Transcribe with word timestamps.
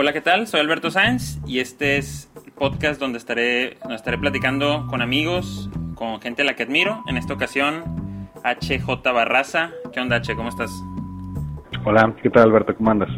Hola, 0.00 0.12
¿qué 0.12 0.20
tal? 0.20 0.46
Soy 0.46 0.60
Alberto 0.60 0.92
Sáenz 0.92 1.40
y 1.44 1.58
este 1.58 1.96
es 1.96 2.30
el 2.46 2.52
podcast 2.52 3.00
donde 3.00 3.18
estaré, 3.18 3.78
donde 3.80 3.96
estaré 3.96 4.16
platicando 4.16 4.86
con 4.88 5.02
amigos, 5.02 5.68
con 5.96 6.20
gente 6.20 6.42
a 6.42 6.44
la 6.44 6.54
que 6.54 6.62
admiro. 6.62 7.02
En 7.08 7.16
esta 7.16 7.34
ocasión, 7.34 8.30
HJ 8.44 9.02
Barraza. 9.12 9.72
¿Qué 9.92 9.98
onda, 9.98 10.18
H? 10.18 10.36
¿Cómo 10.36 10.50
estás? 10.50 10.70
Hola, 11.84 12.14
¿qué 12.22 12.30
tal, 12.30 12.44
Alberto? 12.44 12.76
¿Cómo 12.76 12.92
andas? 12.92 13.08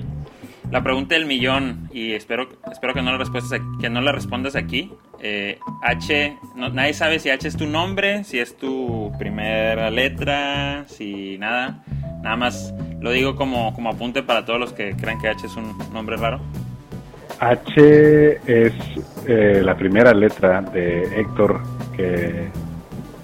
La 0.70 0.82
pregunta 0.82 1.16
del 1.16 1.26
millón 1.26 1.90
y 1.92 2.12
espero, 2.12 2.48
espero 2.72 2.94
que, 2.94 3.02
no 3.02 3.12
la 3.12 3.22
que 3.78 3.90
no 3.90 4.00
la 4.00 4.12
respondas 4.12 4.56
aquí. 4.56 4.90
Eh, 5.20 5.58
H, 5.82 6.38
nadie 6.54 6.94
sabe 6.94 7.18
si 7.18 7.28
H 7.28 7.46
es 7.46 7.58
tu 7.58 7.66
nombre, 7.66 8.24
si 8.24 8.38
es 8.38 8.56
tu 8.56 9.12
primera 9.18 9.90
letra, 9.90 10.86
si 10.88 11.36
nada. 11.36 11.84
Nada 12.22 12.36
más 12.36 12.72
lo 13.02 13.10
digo 13.10 13.36
como, 13.36 13.74
como 13.74 13.90
apunte 13.90 14.22
para 14.22 14.46
todos 14.46 14.58
los 14.58 14.72
que 14.72 14.96
crean 14.96 15.20
que 15.20 15.28
H 15.28 15.44
es 15.44 15.56
un 15.56 15.76
nombre 15.92 16.16
raro. 16.16 16.40
H 17.40 18.40
es 18.46 18.72
eh, 19.26 19.62
la 19.64 19.74
primera 19.74 20.12
letra 20.12 20.60
de 20.60 21.20
Héctor, 21.20 21.60
que 21.96 22.48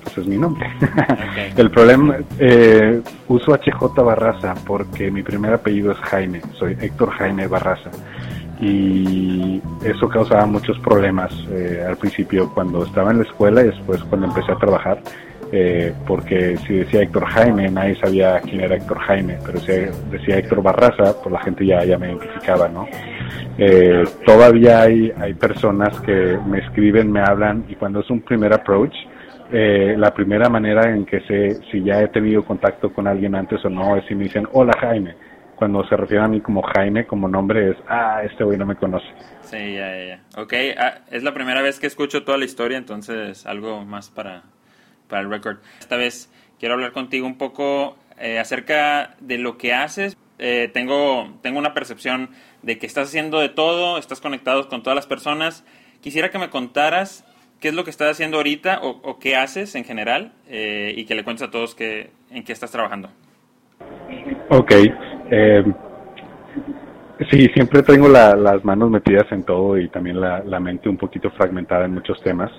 pues, 0.02 0.18
es 0.18 0.26
mi 0.26 0.38
nombre. 0.38 0.66
El 1.56 1.70
problema, 1.70 2.16
eh, 2.38 3.02
uso 3.28 3.52
HJ 3.52 4.02
Barraza 4.02 4.54
porque 4.66 5.10
mi 5.10 5.22
primer 5.22 5.52
apellido 5.52 5.92
es 5.92 5.98
Jaime, 5.98 6.40
soy 6.54 6.76
Héctor 6.80 7.10
Jaime 7.10 7.46
Barraza. 7.46 7.90
Y 8.58 9.60
eso 9.84 10.08
causaba 10.08 10.46
muchos 10.46 10.78
problemas 10.78 11.30
eh, 11.50 11.84
al 11.86 11.98
principio 11.98 12.50
cuando 12.54 12.84
estaba 12.84 13.10
en 13.10 13.18
la 13.18 13.24
escuela 13.24 13.60
y 13.60 13.66
después 13.66 14.02
cuando 14.04 14.28
empecé 14.28 14.50
a 14.52 14.56
trabajar. 14.56 14.98
Porque 16.06 16.56
si 16.66 16.74
decía 16.74 17.02
Héctor 17.02 17.26
Jaime, 17.26 17.70
nadie 17.70 17.94
sabía 17.96 18.40
quién 18.40 18.60
era 18.60 18.76
Héctor 18.76 18.98
Jaime, 18.98 19.38
pero 19.44 19.58
si 19.60 19.72
decía 20.10 20.38
Héctor 20.38 20.62
Barraza, 20.62 21.20
pues 21.22 21.32
la 21.32 21.40
gente 21.40 21.64
ya, 21.64 21.84
ya 21.84 21.98
me 21.98 22.08
identificaba, 22.08 22.68
¿no? 22.68 22.86
Eh, 23.58 24.04
todavía 24.26 24.82
hay, 24.82 25.12
hay 25.18 25.34
personas 25.34 25.98
que 26.00 26.38
me 26.46 26.58
escriben, 26.58 27.10
me 27.10 27.20
hablan 27.20 27.64
y 27.68 27.74
cuando 27.74 28.00
es 28.00 28.10
un 28.10 28.20
primer 28.20 28.52
approach, 28.52 28.94
eh, 29.52 29.94
la 29.96 30.12
primera 30.12 30.48
manera 30.48 30.90
en 30.90 31.06
que 31.06 31.20
sé 31.20 31.54
si 31.70 31.82
ya 31.82 32.02
he 32.02 32.08
tenido 32.08 32.44
contacto 32.44 32.92
con 32.92 33.06
alguien 33.06 33.34
antes 33.34 33.64
o 33.64 33.70
no 33.70 33.96
es 33.96 34.04
si 34.06 34.14
me 34.14 34.24
dicen, 34.24 34.46
hola 34.52 34.72
Jaime. 34.80 35.14
Cuando 35.54 35.82
se 35.88 35.96
refieren 35.96 36.26
a 36.26 36.28
mí 36.28 36.42
como 36.42 36.60
Jaime, 36.60 37.06
como 37.06 37.28
nombre, 37.28 37.70
es, 37.70 37.76
ah, 37.88 38.20
este 38.22 38.44
güey 38.44 38.58
no 38.58 38.66
me 38.66 38.76
conoce. 38.76 39.06
Sí, 39.40 39.76
ya, 39.76 40.04
ya. 40.04 40.20
Ok, 40.36 40.52
ah, 40.78 40.98
es 41.10 41.22
la 41.22 41.32
primera 41.32 41.62
vez 41.62 41.80
que 41.80 41.86
escucho 41.86 42.24
toda 42.24 42.36
la 42.36 42.44
historia, 42.44 42.76
entonces 42.76 43.46
algo 43.46 43.82
más 43.86 44.10
para, 44.10 44.42
para 45.08 45.22
el 45.22 45.30
record. 45.30 45.58
Esta 45.80 45.96
vez 45.96 46.30
quiero 46.58 46.74
hablar 46.74 46.92
contigo 46.92 47.26
un 47.26 47.38
poco 47.38 47.96
eh, 48.18 48.38
acerca 48.38 49.16
de 49.20 49.38
lo 49.38 49.58
que 49.58 49.74
haces. 49.74 50.16
Eh, 50.38 50.70
tengo, 50.72 51.32
tengo 51.42 51.58
una 51.58 51.74
percepción 51.74 52.30
de 52.62 52.78
que 52.78 52.86
estás 52.86 53.08
haciendo 53.08 53.40
de 53.40 53.48
todo, 53.48 53.98
estás 53.98 54.20
conectado 54.20 54.68
con 54.68 54.82
todas 54.82 54.96
las 54.96 55.06
personas. 55.06 55.64
Quisiera 56.00 56.30
que 56.30 56.38
me 56.38 56.50
contaras 56.50 57.24
qué 57.60 57.68
es 57.68 57.74
lo 57.74 57.84
que 57.84 57.90
estás 57.90 58.10
haciendo 58.10 58.36
ahorita 58.36 58.80
o, 58.82 59.18
qué 59.18 59.36
haces 59.36 59.74
en 59.74 59.84
general 59.84 60.32
eh, 60.48 60.92
y 60.96 61.04
que 61.04 61.14
le 61.14 61.24
cuentes 61.24 61.48
a 61.48 61.50
todos 61.50 61.74
que, 61.74 62.10
en 62.30 62.44
qué 62.44 62.52
estás 62.52 62.70
trabajando. 62.70 63.08
Ok. 64.50 64.72
Eh, 65.30 65.64
sí, 67.30 67.46
siempre 67.54 67.82
tengo 67.82 68.08
las 68.08 68.64
manos 68.64 68.90
metidas 68.90 69.26
en 69.30 69.42
todo 69.44 69.78
y 69.78 69.88
también 69.88 70.20
la, 70.20 70.60
mente 70.60 70.88
un 70.88 70.96
poquito 70.96 71.30
fragmentada 71.30 71.86
en 71.86 71.94
muchos 71.94 72.20
temas. 72.22 72.50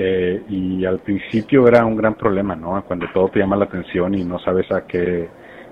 Eh, 0.00 0.42
y 0.48 0.84
al 0.84 1.00
principio 1.00 1.66
era 1.66 1.84
un 1.84 1.96
gran 1.96 2.14
problema, 2.14 2.54
¿no? 2.54 2.82
Cuando 2.86 3.06
todo 3.12 3.28
te 3.28 3.40
llama 3.40 3.56
la 3.56 3.64
atención 3.64 4.14
y 4.14 4.24
no 4.24 4.38
sabes 4.38 4.70
a 4.70 4.86
qué 4.86 5.28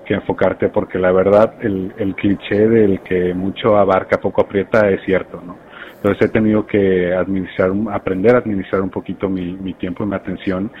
que 0.07 0.13
enfocarte 0.13 0.69
porque 0.69 0.97
la 0.97 1.11
verdad 1.11 1.55
el, 1.61 1.93
el 1.97 2.15
cliché 2.15 2.67
del 2.67 3.01
que 3.01 3.33
mucho 3.33 3.77
abarca 3.77 4.19
poco 4.19 4.41
aprieta 4.41 4.89
es 4.89 5.01
cierto, 5.03 5.41
¿no? 5.45 5.57
Entonces 5.97 6.29
he 6.29 6.31
tenido 6.31 6.65
que 6.65 7.13
administrar, 7.13 7.71
aprender 7.91 8.35
a 8.35 8.37
administrar 8.37 8.81
un 8.81 8.89
poquito 8.89 9.27
mi, 9.29 9.53
mi 9.57 9.73
tiempo 9.73 10.03
y 10.03 10.07
mi 10.07 10.15
atención 10.15 10.71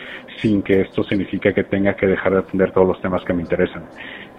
sin 0.41 0.61
que 0.61 0.81
esto 0.81 1.03
signifique 1.03 1.53
que 1.53 1.63
tenga 1.63 1.95
que 1.95 2.07
dejar 2.07 2.33
de 2.33 2.39
atender 2.39 2.71
todos 2.71 2.87
los 2.87 3.01
temas 3.01 3.23
que 3.25 3.33
me 3.33 3.41
interesan. 3.41 3.83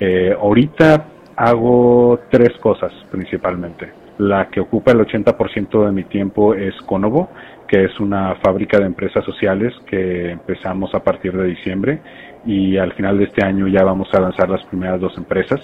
Eh, 0.01 0.35
ahorita 0.41 1.05
hago 1.37 2.21
tres 2.31 2.51
cosas 2.61 2.93
principalmente. 3.11 3.93
La 4.19 4.49
que 4.49 4.61
ocupa 4.61 4.93
el 4.93 5.01
80% 5.01 5.87
de 5.87 5.93
mi 5.93 6.05
tiempo 6.05 6.55
es 6.55 6.75
Conovo, 6.87 7.29
que 7.69 7.85
es 7.85 8.01
una 8.01 8.35
fábrica 8.37 8.79
de 8.79 8.87
empresas 8.87 9.25
sociales 9.25 9.75
que 9.87 10.31
empezamos 10.33 10.95
a 10.95 11.05
partir 11.05 11.37
de 11.37 11.45
diciembre 11.45 12.01
y 12.47 12.79
al 12.79 12.95
final 12.95 13.19
de 13.19 13.25
este 13.25 13.45
año 13.45 13.69
ya 13.69 13.85
vamos 13.85 14.09
a 14.15 14.21
lanzar 14.21 14.49
las 14.49 14.65
primeras 14.67 15.01
dos 15.01 15.17
empresas. 15.19 15.61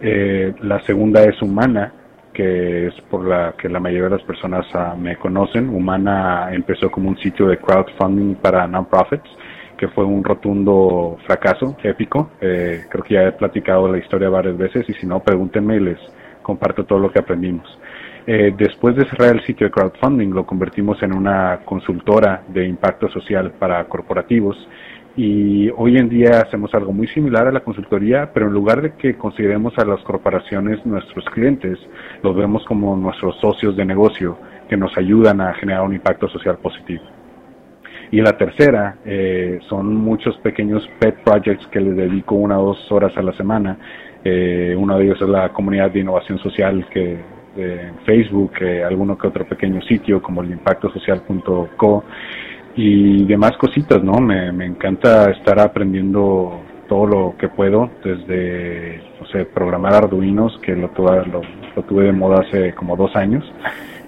Eh, 0.00 0.52
la 0.62 0.80
segunda 0.80 1.22
es 1.22 1.40
Humana, 1.40 1.92
que 2.32 2.88
es 2.88 2.94
por 3.10 3.26
la 3.26 3.54
que 3.56 3.68
la 3.68 3.78
mayoría 3.80 4.04
de 4.08 4.16
las 4.16 4.22
personas 4.22 4.66
ah, 4.74 4.96
me 4.98 5.16
conocen. 5.16 5.68
Humana 5.68 6.48
empezó 6.52 6.90
como 6.90 7.08
un 7.08 7.18
sitio 7.18 7.46
de 7.46 7.58
crowdfunding 7.58 8.34
para 8.36 8.66
non-profits, 8.66 9.30
que 9.76 9.88
fue 9.88 10.04
un 10.04 10.24
rotundo 10.24 11.18
fracaso, 11.24 11.76
épico. 11.84 12.30
Eh, 12.40 12.84
creo 12.88 13.04
que 13.04 13.14
ya 13.14 13.22
he 13.28 13.32
platicado 13.32 13.90
la 13.90 13.98
historia 13.98 14.28
varias 14.28 14.56
veces 14.58 14.88
y 14.88 14.94
si 14.94 15.06
no, 15.06 15.20
pregúntenme 15.20 15.76
y 15.76 15.80
les 15.80 15.98
comparto 16.42 16.84
todo 16.84 16.98
lo 16.98 17.12
que 17.12 17.20
aprendimos. 17.20 17.78
Eh, 18.30 18.52
después 18.58 18.94
de 18.94 19.06
cerrar 19.06 19.36
el 19.36 19.42
sitio 19.46 19.68
de 19.68 19.70
crowdfunding, 19.70 20.28
lo 20.28 20.44
convertimos 20.44 21.02
en 21.02 21.14
una 21.14 21.60
consultora 21.64 22.42
de 22.48 22.66
impacto 22.66 23.08
social 23.08 23.52
para 23.52 23.82
corporativos 23.84 24.54
y 25.16 25.70
hoy 25.70 25.96
en 25.96 26.10
día 26.10 26.42
hacemos 26.42 26.74
algo 26.74 26.92
muy 26.92 27.06
similar 27.08 27.48
a 27.48 27.52
la 27.52 27.60
consultoría, 27.60 28.30
pero 28.34 28.48
en 28.48 28.52
lugar 28.52 28.82
de 28.82 28.92
que 28.96 29.16
consideremos 29.16 29.72
a 29.78 29.86
las 29.86 30.00
corporaciones 30.02 30.84
nuestros 30.84 31.24
clientes, 31.30 31.78
los 32.22 32.36
vemos 32.36 32.66
como 32.66 32.94
nuestros 32.98 33.34
socios 33.40 33.74
de 33.78 33.86
negocio 33.86 34.36
que 34.68 34.76
nos 34.76 34.94
ayudan 34.98 35.40
a 35.40 35.54
generar 35.54 35.84
un 35.84 35.94
impacto 35.94 36.28
social 36.28 36.58
positivo. 36.58 37.04
Y 38.10 38.20
la 38.20 38.36
tercera 38.36 38.98
eh, 39.06 39.58
son 39.70 39.96
muchos 39.96 40.36
pequeños 40.40 40.86
pet 40.98 41.16
projects 41.24 41.66
que 41.68 41.80
les 41.80 41.96
dedico 41.96 42.34
una 42.34 42.60
o 42.60 42.74
dos 42.74 42.92
horas 42.92 43.16
a 43.16 43.22
la 43.22 43.32
semana. 43.32 43.78
Eh, 44.22 44.76
uno 44.78 44.98
de 44.98 45.04
ellos 45.06 45.22
es 45.22 45.28
la 45.30 45.48
comunidad 45.48 45.90
de 45.90 46.00
innovación 46.00 46.38
social 46.40 46.86
que 46.90 47.37
en 47.58 47.98
Facebook, 48.04 48.52
eh, 48.60 48.84
alguno 48.84 49.18
que 49.18 49.26
otro 49.26 49.46
pequeño 49.46 49.82
sitio 49.82 50.22
como 50.22 50.42
el 50.42 50.50
impactosocial.co 50.50 52.04
y 52.76 53.24
demás 53.24 53.56
cositas, 53.56 54.02
¿no? 54.02 54.20
Me, 54.20 54.64
encanta 54.64 55.30
estar 55.30 55.58
aprendiendo 55.58 56.60
todo 56.88 57.06
lo 57.06 57.34
que 57.36 57.48
puedo, 57.48 57.90
desde, 58.04 59.02
no 59.20 59.26
sé, 59.26 59.44
programar 59.46 59.94
arduinos, 59.94 60.58
que 60.62 60.76
lo, 60.76 60.90
lo, 60.96 61.42
lo 61.74 61.82
tuve 61.82 62.04
de 62.04 62.12
moda 62.12 62.40
hace 62.40 62.72
como 62.74 62.96
dos 62.96 63.14
años. 63.16 63.44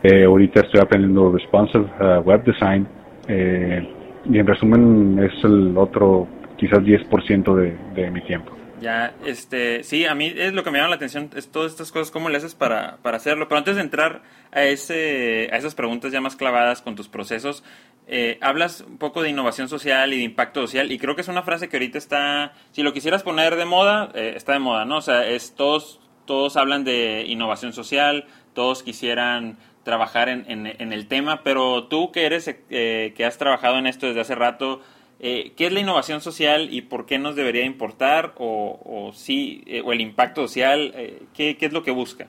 Eh, 0.02 0.24
ahorita 0.24 0.60
estoy 0.60 0.80
aprendiendo 0.80 1.32
responsive 1.32 1.84
uh, 2.00 2.20
web 2.20 2.44
design. 2.44 2.86
Eh, 3.28 3.86
y 4.24 4.38
en 4.38 4.46
resumen 4.46 5.18
es 5.18 5.44
el 5.44 5.76
otro 5.76 6.26
quizás 6.56 6.78
10% 6.80 7.54
de, 7.54 7.76
de 7.94 8.10
mi 8.10 8.20
tiempo. 8.22 8.59
Ya, 8.80 9.14
este, 9.26 9.84
sí, 9.84 10.06
a 10.06 10.14
mí 10.14 10.32
es 10.34 10.54
lo 10.54 10.64
que 10.64 10.70
me 10.70 10.78
llama 10.78 10.90
la 10.90 10.96
atención, 10.96 11.30
es 11.36 11.50
todas 11.50 11.72
estas 11.72 11.92
cosas, 11.92 12.10
cómo 12.10 12.30
le 12.30 12.38
haces 12.38 12.54
para, 12.54 12.96
para 13.02 13.18
hacerlo. 13.18 13.46
Pero 13.46 13.58
antes 13.58 13.76
de 13.76 13.82
entrar 13.82 14.22
a, 14.52 14.64
ese, 14.64 15.50
a 15.52 15.56
esas 15.56 15.74
preguntas 15.74 16.12
ya 16.12 16.20
más 16.20 16.34
clavadas 16.36 16.80
con 16.80 16.96
tus 16.96 17.08
procesos, 17.08 17.62
eh, 18.06 18.38
hablas 18.40 18.80
un 18.80 18.98
poco 18.98 19.22
de 19.22 19.28
innovación 19.28 19.68
social 19.68 20.12
y 20.12 20.18
de 20.18 20.24
impacto 20.24 20.62
social, 20.62 20.90
y 20.90 20.98
creo 20.98 21.14
que 21.14 21.20
es 21.20 21.28
una 21.28 21.42
frase 21.42 21.68
que 21.68 21.76
ahorita 21.76 21.98
está, 21.98 22.54
si 22.72 22.82
lo 22.82 22.92
quisieras 22.92 23.22
poner 23.22 23.56
de 23.56 23.66
moda, 23.66 24.10
eh, 24.14 24.32
está 24.34 24.54
de 24.54 24.58
moda, 24.58 24.84
¿no? 24.84 24.96
O 24.96 25.02
sea, 25.02 25.28
es, 25.28 25.54
todos, 25.54 26.00
todos 26.24 26.56
hablan 26.56 26.82
de 26.82 27.24
innovación 27.26 27.72
social, 27.72 28.26
todos 28.54 28.82
quisieran 28.82 29.58
trabajar 29.84 30.28
en, 30.28 30.44
en, 30.48 30.92
el 30.92 31.06
tema, 31.06 31.42
pero 31.42 31.84
tú 31.84 32.12
que 32.12 32.26
eres, 32.26 32.48
eh, 32.48 33.14
que 33.16 33.24
has 33.24 33.38
trabajado 33.38 33.78
en 33.78 33.86
esto 33.86 34.06
desde 34.06 34.20
hace 34.20 34.34
rato, 34.34 34.80
eh, 35.22 35.52
¿Qué 35.54 35.66
es 35.66 35.72
la 35.72 35.80
innovación 35.80 36.22
social 36.22 36.68
y 36.70 36.80
por 36.80 37.04
qué 37.04 37.18
nos 37.18 37.36
debería 37.36 37.64
importar? 37.64 38.32
O, 38.38 38.80
o 38.84 39.12
sí, 39.12 39.62
eh, 39.66 39.82
o 39.84 39.92
el 39.92 40.00
impacto 40.00 40.42
social, 40.42 40.92
eh, 40.96 41.22
¿qué, 41.34 41.56
es 41.60 41.72
lo 41.72 41.82
que 41.82 41.90
busca? 41.90 42.26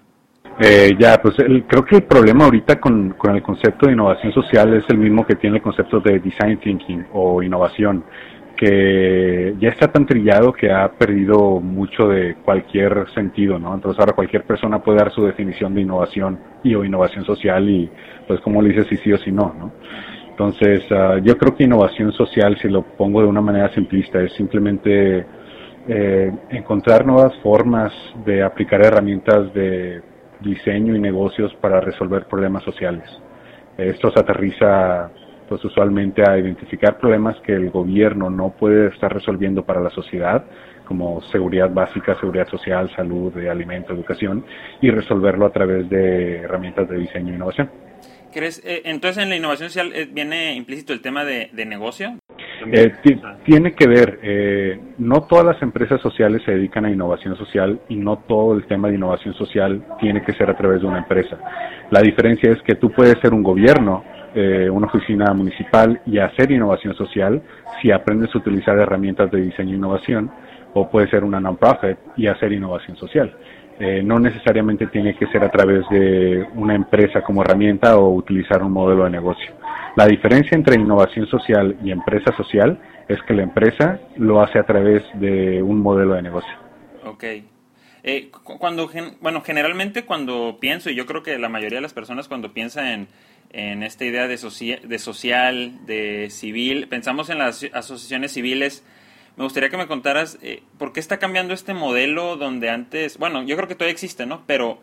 ya, 0.99 1.19
pues 1.21 1.35
creo 1.37 1.85
que 1.85 1.95
el 1.95 2.03
problema 2.03 2.45
ahorita 2.45 2.79
con, 2.79 3.11
con, 3.11 3.35
el 3.35 3.41
concepto 3.41 3.87
de 3.87 3.93
innovación 3.93 4.33
social 4.33 4.73
es 4.75 4.83
el 4.89 4.97
mismo 4.97 5.25
que 5.25 5.35
tiene 5.35 5.57
el 5.57 5.61
concepto 5.63 6.01
de 6.01 6.19
design 6.19 6.59
thinking 6.59 7.05
o 7.13 7.41
innovación, 7.41 8.03
que 8.57 9.55
ya 9.59 9.69
está 9.69 9.87
tan 9.91 10.05
trillado 10.05 10.51
que 10.53 10.71
ha 10.71 10.91
perdido 10.91 11.59
mucho 11.59 12.07
de 12.07 12.35
cualquier 12.43 13.07
sentido, 13.13 13.57
¿no? 13.57 13.73
Entonces 13.73 13.99
ahora 13.99 14.13
cualquier 14.13 14.43
persona 14.43 14.83
puede 14.83 14.99
dar 14.99 15.11
su 15.11 15.23
definición 15.23 15.73
de 15.73 15.81
innovación 15.81 16.39
y 16.63 16.75
o 16.75 16.83
innovación 16.83 17.25
social 17.25 17.67
y 17.67 17.89
pues 18.27 18.39
como 18.41 18.61
le 18.61 18.69
dices 18.69 18.99
sí 19.01 19.11
o 19.11 19.17
si 19.17 19.31
no, 19.31 19.55
¿no? 19.57 19.71
Entonces, 20.31 20.83
ah, 20.91 21.19
yo 21.23 21.37
creo 21.37 21.55
que 21.55 21.65
innovación 21.65 22.11
social, 22.13 22.57
si 22.61 22.67
lo 22.67 22.81
pongo 22.81 23.21
de 23.21 23.27
una 23.27 23.41
manera 23.41 23.73
simplista, 23.73 24.21
es 24.21 24.33
simplemente 24.33 25.25
eh, 25.87 26.31
encontrar 26.49 27.05
nuevas 27.05 27.35
formas 27.43 27.93
de 28.25 28.43
aplicar 28.43 28.83
herramientas 28.85 29.53
de 29.53 30.01
diseño 30.39 30.95
y 30.95 30.99
negocios 30.99 31.53
para 31.61 31.79
resolver 31.79 32.25
problemas 32.27 32.63
sociales. 32.63 33.07
Esto 33.77 34.11
se 34.11 34.19
aterriza 34.19 35.11
pues 35.49 35.63
usualmente 35.65 36.23
a 36.27 36.37
identificar 36.37 36.97
problemas 36.97 37.37
que 37.41 37.53
el 37.53 37.71
gobierno 37.71 38.29
no 38.29 38.51
puede 38.51 38.87
estar 38.87 39.13
resolviendo 39.13 39.65
para 39.65 39.81
la 39.81 39.89
sociedad, 39.89 40.45
como 40.85 41.21
seguridad 41.23 41.69
básica, 41.73 42.15
seguridad 42.19 42.47
social, 42.47 42.89
salud, 42.95 43.35
alimento, 43.37 43.93
educación, 43.93 44.45
y 44.81 44.89
resolverlo 44.89 45.45
a 45.45 45.51
través 45.51 45.89
de 45.89 46.37
herramientas 46.37 46.87
de 46.87 46.99
diseño 46.99 47.33
e 47.33 47.35
innovación. 47.35 47.90
¿Crees, 48.31 48.61
eh, 48.65 48.83
entonces 48.85 49.23
en 49.23 49.29
la 49.29 49.35
innovación 49.35 49.69
social 49.69 49.91
eh, 49.93 50.07
viene 50.11 50.55
implícito 50.55 50.93
el 50.93 51.01
tema 51.01 51.25
de, 51.25 51.49
negocio? 51.65 52.17
Eh, 52.71 52.91
tiene 53.45 53.73
que 53.73 53.87
ver, 53.87 54.79
no 54.99 55.21
todas 55.23 55.45
las 55.45 55.61
empresas 55.61 55.99
sociales 56.01 56.41
se 56.45 56.51
dedican 56.51 56.85
a 56.85 56.91
innovación 56.91 57.35
social 57.35 57.79
y 57.89 57.95
no 57.95 58.19
todo 58.19 58.53
el 58.53 58.65
tema 58.67 58.87
de 58.87 58.95
innovación 58.95 59.33
social 59.33 59.83
tiene 59.99 60.23
que 60.23 60.33
ser 60.33 60.49
a 60.49 60.55
través 60.55 60.81
de 60.81 60.87
una 60.87 60.99
empresa. 60.99 61.37
La 61.89 62.01
diferencia 62.01 62.51
es 62.51 62.61
que 62.61 62.75
tú 62.75 62.91
puedes 62.91 63.19
ser 63.19 63.33
un 63.33 63.41
gobierno, 63.41 64.03
una 64.35 64.87
oficina 64.87 65.33
municipal 65.33 66.01
y 66.05 66.19
hacer 66.19 66.51
innovación 66.51 66.93
social 66.95 67.41
si 67.81 67.91
aprendes 67.91 68.33
a 68.33 68.37
utilizar 68.37 68.77
herramientas 68.77 69.31
de 69.31 69.41
diseño 69.41 69.73
e 69.73 69.77
innovación, 69.77 70.31
o 70.73 70.89
puede 70.89 71.09
ser 71.09 71.23
una 71.23 71.39
non-profit 71.39 71.97
y 72.15 72.27
hacer 72.27 72.51
innovación 72.53 72.95
social. 72.97 73.35
Eh, 73.79 74.03
no 74.03 74.19
necesariamente 74.19 74.87
tiene 74.87 75.15
que 75.15 75.27
ser 75.27 75.43
a 75.43 75.49
través 75.49 75.87
de 75.89 76.45
una 76.55 76.75
empresa 76.75 77.21
como 77.21 77.41
herramienta 77.41 77.97
o 77.97 78.13
utilizar 78.13 78.61
un 78.61 78.71
modelo 78.71 79.05
de 79.05 79.09
negocio. 79.09 79.51
La 79.95 80.05
diferencia 80.05 80.55
entre 80.55 80.75
innovación 80.75 81.27
social 81.27 81.77
y 81.83 81.91
empresa 81.91 82.35
social 82.37 82.79
es 83.07 83.19
que 83.27 83.33
la 83.33 83.43
empresa 83.43 83.99
lo 84.17 84.41
hace 84.41 84.59
a 84.59 84.63
través 84.63 85.03
de 85.15 85.61
un 85.61 85.79
modelo 85.79 86.13
de 86.13 86.21
negocio. 86.21 86.53
Ok. 87.05 87.23
Eh, 88.03 88.31
cuando, 88.43 88.89
bueno, 89.19 89.41
generalmente 89.41 90.05
cuando 90.05 90.57
pienso, 90.59 90.89
y 90.89 90.95
yo 90.95 91.05
creo 91.05 91.23
que 91.23 91.37
la 91.37 91.49
mayoría 91.49 91.77
de 91.77 91.83
las 91.83 91.93
personas 91.93 92.27
cuando 92.27 92.53
piensan 92.53 93.07
en, 93.51 93.83
esta 93.83 94.05
idea 94.05 94.27
de, 94.27 94.37
de 94.87 94.99
social, 94.99 95.85
de 95.85 96.29
civil, 96.29 96.87
pensamos 96.87 97.29
en 97.29 97.39
las 97.39 97.63
asociaciones 97.73 98.31
civiles 98.31 98.83
me 99.37 99.43
gustaría 99.43 99.69
que 99.69 99.77
me 99.77 99.87
contaras 99.87 100.37
eh, 100.41 100.63
por 100.77 100.93
qué 100.93 100.99
está 100.99 101.19
cambiando 101.19 101.53
este 101.53 101.73
modelo 101.73 102.35
donde 102.35 102.69
antes, 102.69 103.17
bueno, 103.17 103.43
yo 103.43 103.55
creo 103.55 103.67
que 103.67 103.75
todavía 103.75 103.93
existe, 103.93 104.25
¿no? 104.25 104.43
Pero 104.45 104.79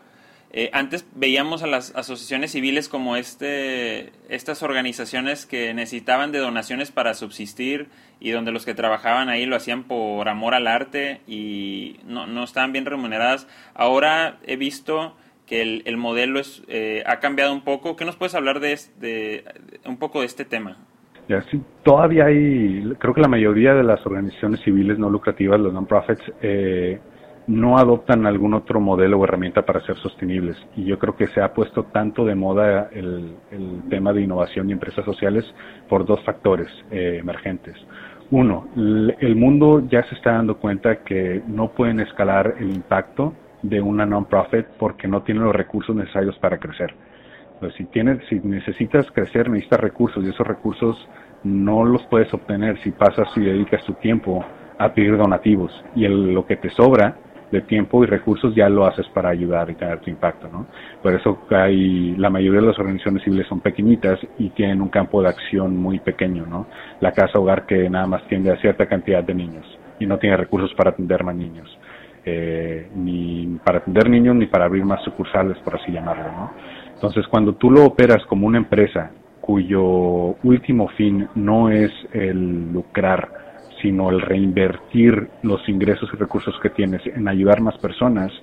eh, 0.51 0.71
antes 0.73 1.05
veíamos 1.13 1.61
a 1.61 1.67
las 1.67 1.95
asociaciones 1.95 2.51
civiles 2.51 2.89
como 2.89 3.15
este, 3.15 4.11
estas 4.29 4.63
organizaciones 4.63 5.45
que 5.45 5.75
necesitaban 5.75 6.31
de 6.31 6.39
donaciones 6.39 6.91
para 6.91 7.13
subsistir 7.13 7.89
y 8.19 8.31
donde 8.31 8.51
los 8.51 8.65
que 8.65 8.73
trabajaban 8.73 9.29
ahí 9.29 9.45
lo 9.45 9.55
hacían 9.55 9.83
por 9.83 10.27
amor 10.27 10.55
al 10.55 10.67
arte 10.67 11.21
y 11.27 11.99
no, 12.05 12.25
no 12.25 12.43
estaban 12.43 12.71
bien 12.71 12.85
remuneradas. 12.85 13.47
Ahora 13.75 14.39
he 14.47 14.55
visto 14.55 15.15
que 15.45 15.61
el, 15.61 15.97
modelo 15.97 16.39
es, 16.39 16.63
eh, 16.67 17.03
ha 17.05 17.19
cambiado 17.19 17.53
un 17.53 17.61
poco. 17.61 17.95
¿Qué 17.95 18.05
nos 18.05 18.15
puedes 18.15 18.35
hablar 18.35 18.59
de, 18.59 18.79
de, 18.99 19.43
un 19.85 19.97
poco 19.97 20.21
de 20.21 20.27
este 20.27 20.45
tema? 20.45 20.77
Sí, 21.51 21.61
todavía 21.83 22.25
hay, 22.25 22.93
creo 22.97 23.13
que 23.13 23.21
la 23.21 23.27
mayoría 23.27 23.73
de 23.75 23.83
las 23.83 24.03
organizaciones 24.05 24.61
civiles 24.61 24.97
no 24.97 25.09
lucrativas, 25.09 25.59
los 25.59 25.71
non-profits, 25.71 26.23
eh, 26.41 26.99
no 27.45 27.77
adoptan 27.77 28.25
algún 28.25 28.53
otro 28.53 28.79
modelo 28.79 29.19
o 29.19 29.23
herramienta 29.23 29.63
para 29.63 29.81
ser 29.81 29.95
sostenibles. 29.97 30.57
Y 30.75 30.85
yo 30.85 30.97
creo 30.99 31.15
que 31.15 31.27
se 31.27 31.41
ha 31.41 31.53
puesto 31.53 31.83
tanto 31.83 32.25
de 32.25 32.35
moda 32.35 32.89
el, 32.91 33.35
tema 33.89 34.13
de 34.13 34.21
innovación 34.21 34.69
y 34.69 34.73
empresas 34.73 35.05
sociales 35.05 35.45
por 35.87 36.05
dos 36.05 36.23
factores 36.23 36.67
eh, 36.91 37.17
emergentes. 37.19 37.75
Uno, 38.31 38.67
el 38.75 39.35
mundo 39.35 39.81
ya 39.89 40.03
se 40.03 40.13
está 40.13 40.33
dando 40.33 40.57
cuenta 40.57 41.03
que 41.03 41.41
no 41.47 41.69
pueden 41.71 41.99
escalar 41.99 42.55
el 42.59 42.69
impacto 42.69 43.33
de 43.63 43.81
una 43.81 44.05
non-profit 44.05 44.65
porque 44.77 45.07
no 45.07 45.23
tienen 45.23 45.43
los 45.43 45.55
recursos 45.55 45.95
necesarios 45.95 46.37
para 46.37 46.59
crecer. 46.59 46.93
Pues 47.59 47.73
si, 47.75 47.85
tienes, 47.85 48.25
si 48.29 48.39
necesitas 48.39 49.05
crecer, 49.11 49.49
necesitas 49.49 49.81
recursos 49.81 50.23
y 50.23 50.29
esos 50.29 50.47
recursos 50.47 50.97
no 51.43 51.83
los 51.85 52.03
puedes 52.03 52.33
obtener 52.33 52.79
si 52.81 52.91
pasas 52.91 53.27
y 53.35 53.41
dedicas 53.41 53.83
tu 53.85 53.93
tiempo 53.93 54.45
a 54.77 54.93
pedir 54.93 55.17
donativos 55.17 55.71
y 55.95 56.07
lo 56.07 56.45
que 56.45 56.55
te 56.55 56.69
sobra 56.69 57.15
de 57.51 57.61
tiempo 57.61 58.03
y 58.03 58.07
recursos 58.07 58.53
ya 58.55 58.69
lo 58.69 58.85
haces 58.85 59.07
para 59.09 59.29
ayudar 59.29 59.69
y 59.69 59.75
tener 59.75 59.99
tu 59.99 60.09
impacto, 60.09 60.47
¿no? 60.49 60.67
Por 61.01 61.13
eso 61.13 61.39
hay, 61.49 62.15
la 62.15 62.29
mayoría 62.29 62.61
de 62.61 62.67
las 62.67 62.79
organizaciones 62.79 63.23
civiles 63.23 63.47
son 63.47 63.59
pequeñitas 63.59 64.19
y 64.37 64.49
tienen 64.49 64.81
un 64.81 64.89
campo 64.89 65.21
de 65.21 65.29
acción 65.29 65.75
muy 65.75 65.99
pequeño, 65.99 66.45
¿no? 66.45 66.67
La 67.01 67.11
casa 67.11 67.39
hogar 67.39 67.65
que 67.65 67.89
nada 67.89 68.05
más 68.05 68.23
tiende 68.27 68.51
a 68.51 68.57
cierta 68.57 68.85
cantidad 68.85 69.23
de 69.23 69.33
niños 69.33 69.65
y 69.99 70.05
no 70.05 70.17
tiene 70.17 70.37
recursos 70.37 70.73
para 70.75 70.91
atender 70.91 71.23
más 71.23 71.35
niños, 71.35 71.67
eh, 72.23 72.87
ni 72.95 73.59
para 73.63 73.79
atender 73.79 74.09
niños 74.09 74.35
ni 74.35 74.45
para 74.45 74.65
abrir 74.65 74.85
más 74.85 75.03
sucursales, 75.03 75.57
por 75.59 75.75
así 75.75 75.91
llamarlo, 75.91 76.31
¿no? 76.31 76.51
Entonces, 76.99 77.27
cuando 77.27 77.53
tú 77.53 77.71
lo 77.71 77.85
operas 77.85 78.25
como 78.25 78.45
una 78.45 78.57
empresa 78.57 79.11
cuyo 79.39 80.35
último 80.43 80.89
fin 80.89 81.29
no 81.33 81.69
es 81.69 81.91
el 82.11 82.73
lucrar, 82.73 83.29
sino 83.81 84.09
el 84.09 84.19
reinvertir 84.19 85.29
los 85.43 85.67
ingresos 85.69 86.09
y 86.13 86.17
recursos 86.17 86.59
que 86.61 86.69
tienes 86.69 87.01
en 87.05 87.25
ayudar 87.29 87.61
más 87.61 87.77
personas, 87.77 88.33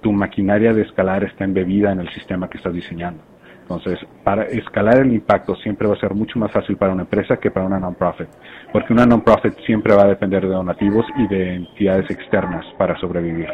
tu 0.00 0.10
maquinaria 0.10 0.72
de 0.72 0.82
escalar 0.82 1.22
está 1.22 1.44
embebida 1.44 1.92
en 1.92 2.00
el 2.00 2.10
sistema 2.10 2.50
que 2.50 2.58
estás 2.58 2.74
diseñando. 2.74 3.22
Entonces, 3.62 4.00
para 4.24 4.42
escalar 4.46 4.98
el 4.98 5.12
impacto 5.12 5.54
siempre 5.54 5.86
va 5.86 5.94
a 5.94 6.00
ser 6.00 6.12
mucho 6.12 6.36
más 6.40 6.50
fácil 6.50 6.76
para 6.76 6.92
una 6.92 7.02
empresa 7.02 7.36
que 7.36 7.52
para 7.52 7.66
una 7.66 7.78
non-profit, 7.78 8.28
porque 8.72 8.92
una 8.92 9.06
non-profit 9.06 9.54
siempre 9.64 9.94
va 9.94 10.02
a 10.02 10.08
depender 10.08 10.42
de 10.42 10.48
donativos 10.52 11.06
y 11.16 11.28
de 11.28 11.54
entidades 11.54 12.10
externas 12.10 12.66
para 12.76 12.98
sobrevivir. 12.98 13.46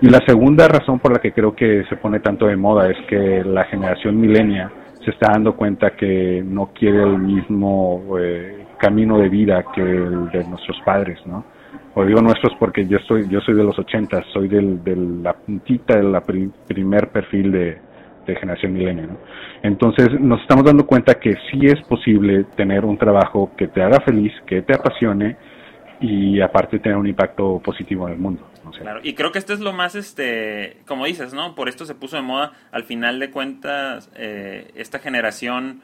Y 0.00 0.08
la 0.08 0.20
segunda 0.26 0.68
razón 0.68 0.98
por 0.98 1.12
la 1.12 1.18
que 1.18 1.32
creo 1.32 1.54
que 1.54 1.84
se 1.88 1.96
pone 1.96 2.20
tanto 2.20 2.46
de 2.46 2.56
moda 2.56 2.88
es 2.90 2.96
que 3.08 3.42
la 3.44 3.64
generación 3.64 4.20
milenia 4.20 4.70
se 5.04 5.10
está 5.10 5.32
dando 5.32 5.54
cuenta 5.54 5.92
que 5.92 6.42
no 6.44 6.72
quiere 6.74 7.02
el 7.02 7.18
mismo 7.18 8.18
eh, 8.18 8.66
camino 8.78 9.18
de 9.18 9.28
vida 9.28 9.64
que 9.74 9.80
el 9.80 10.28
de 10.30 10.44
nuestros 10.44 10.76
padres, 10.84 11.18
¿no? 11.26 11.44
O 11.94 12.04
digo 12.04 12.20
nuestros 12.20 12.54
porque 12.58 12.86
yo 12.86 12.98
soy 13.06 13.28
yo 13.28 13.40
soy 13.40 13.54
de 13.54 13.64
los 13.64 13.78
80, 13.78 14.24
soy 14.32 14.48
del, 14.48 14.82
de 14.82 14.96
la 14.96 15.32
puntita 15.32 15.96
del 15.96 16.20
primer 16.66 17.08
perfil 17.08 17.52
de, 17.52 17.78
generación 18.26 18.72
milenia, 18.72 19.06
¿no? 19.06 19.18
Entonces 19.62 20.20
nos 20.20 20.40
estamos 20.40 20.64
dando 20.64 20.84
cuenta 20.84 21.14
que 21.14 21.34
sí 21.48 21.60
es 21.62 21.80
posible 21.86 22.44
tener 22.56 22.84
un 22.84 22.98
trabajo 22.98 23.52
que 23.56 23.68
te 23.68 23.80
haga 23.80 24.00
feliz, 24.00 24.32
que 24.44 24.62
te 24.62 24.74
apasione 24.74 25.36
y 26.00 26.40
aparte 26.40 26.80
tener 26.80 26.98
un 26.98 27.06
impacto 27.06 27.60
positivo 27.64 28.08
en 28.08 28.14
el 28.14 28.18
mundo. 28.18 28.42
Claro, 28.72 29.00
y 29.02 29.14
creo 29.14 29.32
que 29.32 29.38
esto 29.38 29.52
es 29.52 29.60
lo 29.60 29.72
más, 29.72 29.94
este, 29.94 30.78
como 30.86 31.06
dices, 31.06 31.32
¿no? 31.32 31.54
Por 31.54 31.68
esto 31.68 31.86
se 31.86 31.94
puso 31.94 32.16
de 32.16 32.22
moda. 32.22 32.52
Al 32.72 32.84
final 32.84 33.18
de 33.18 33.30
cuentas, 33.30 34.10
eh, 34.14 34.70
esta 34.74 34.98
generación 34.98 35.82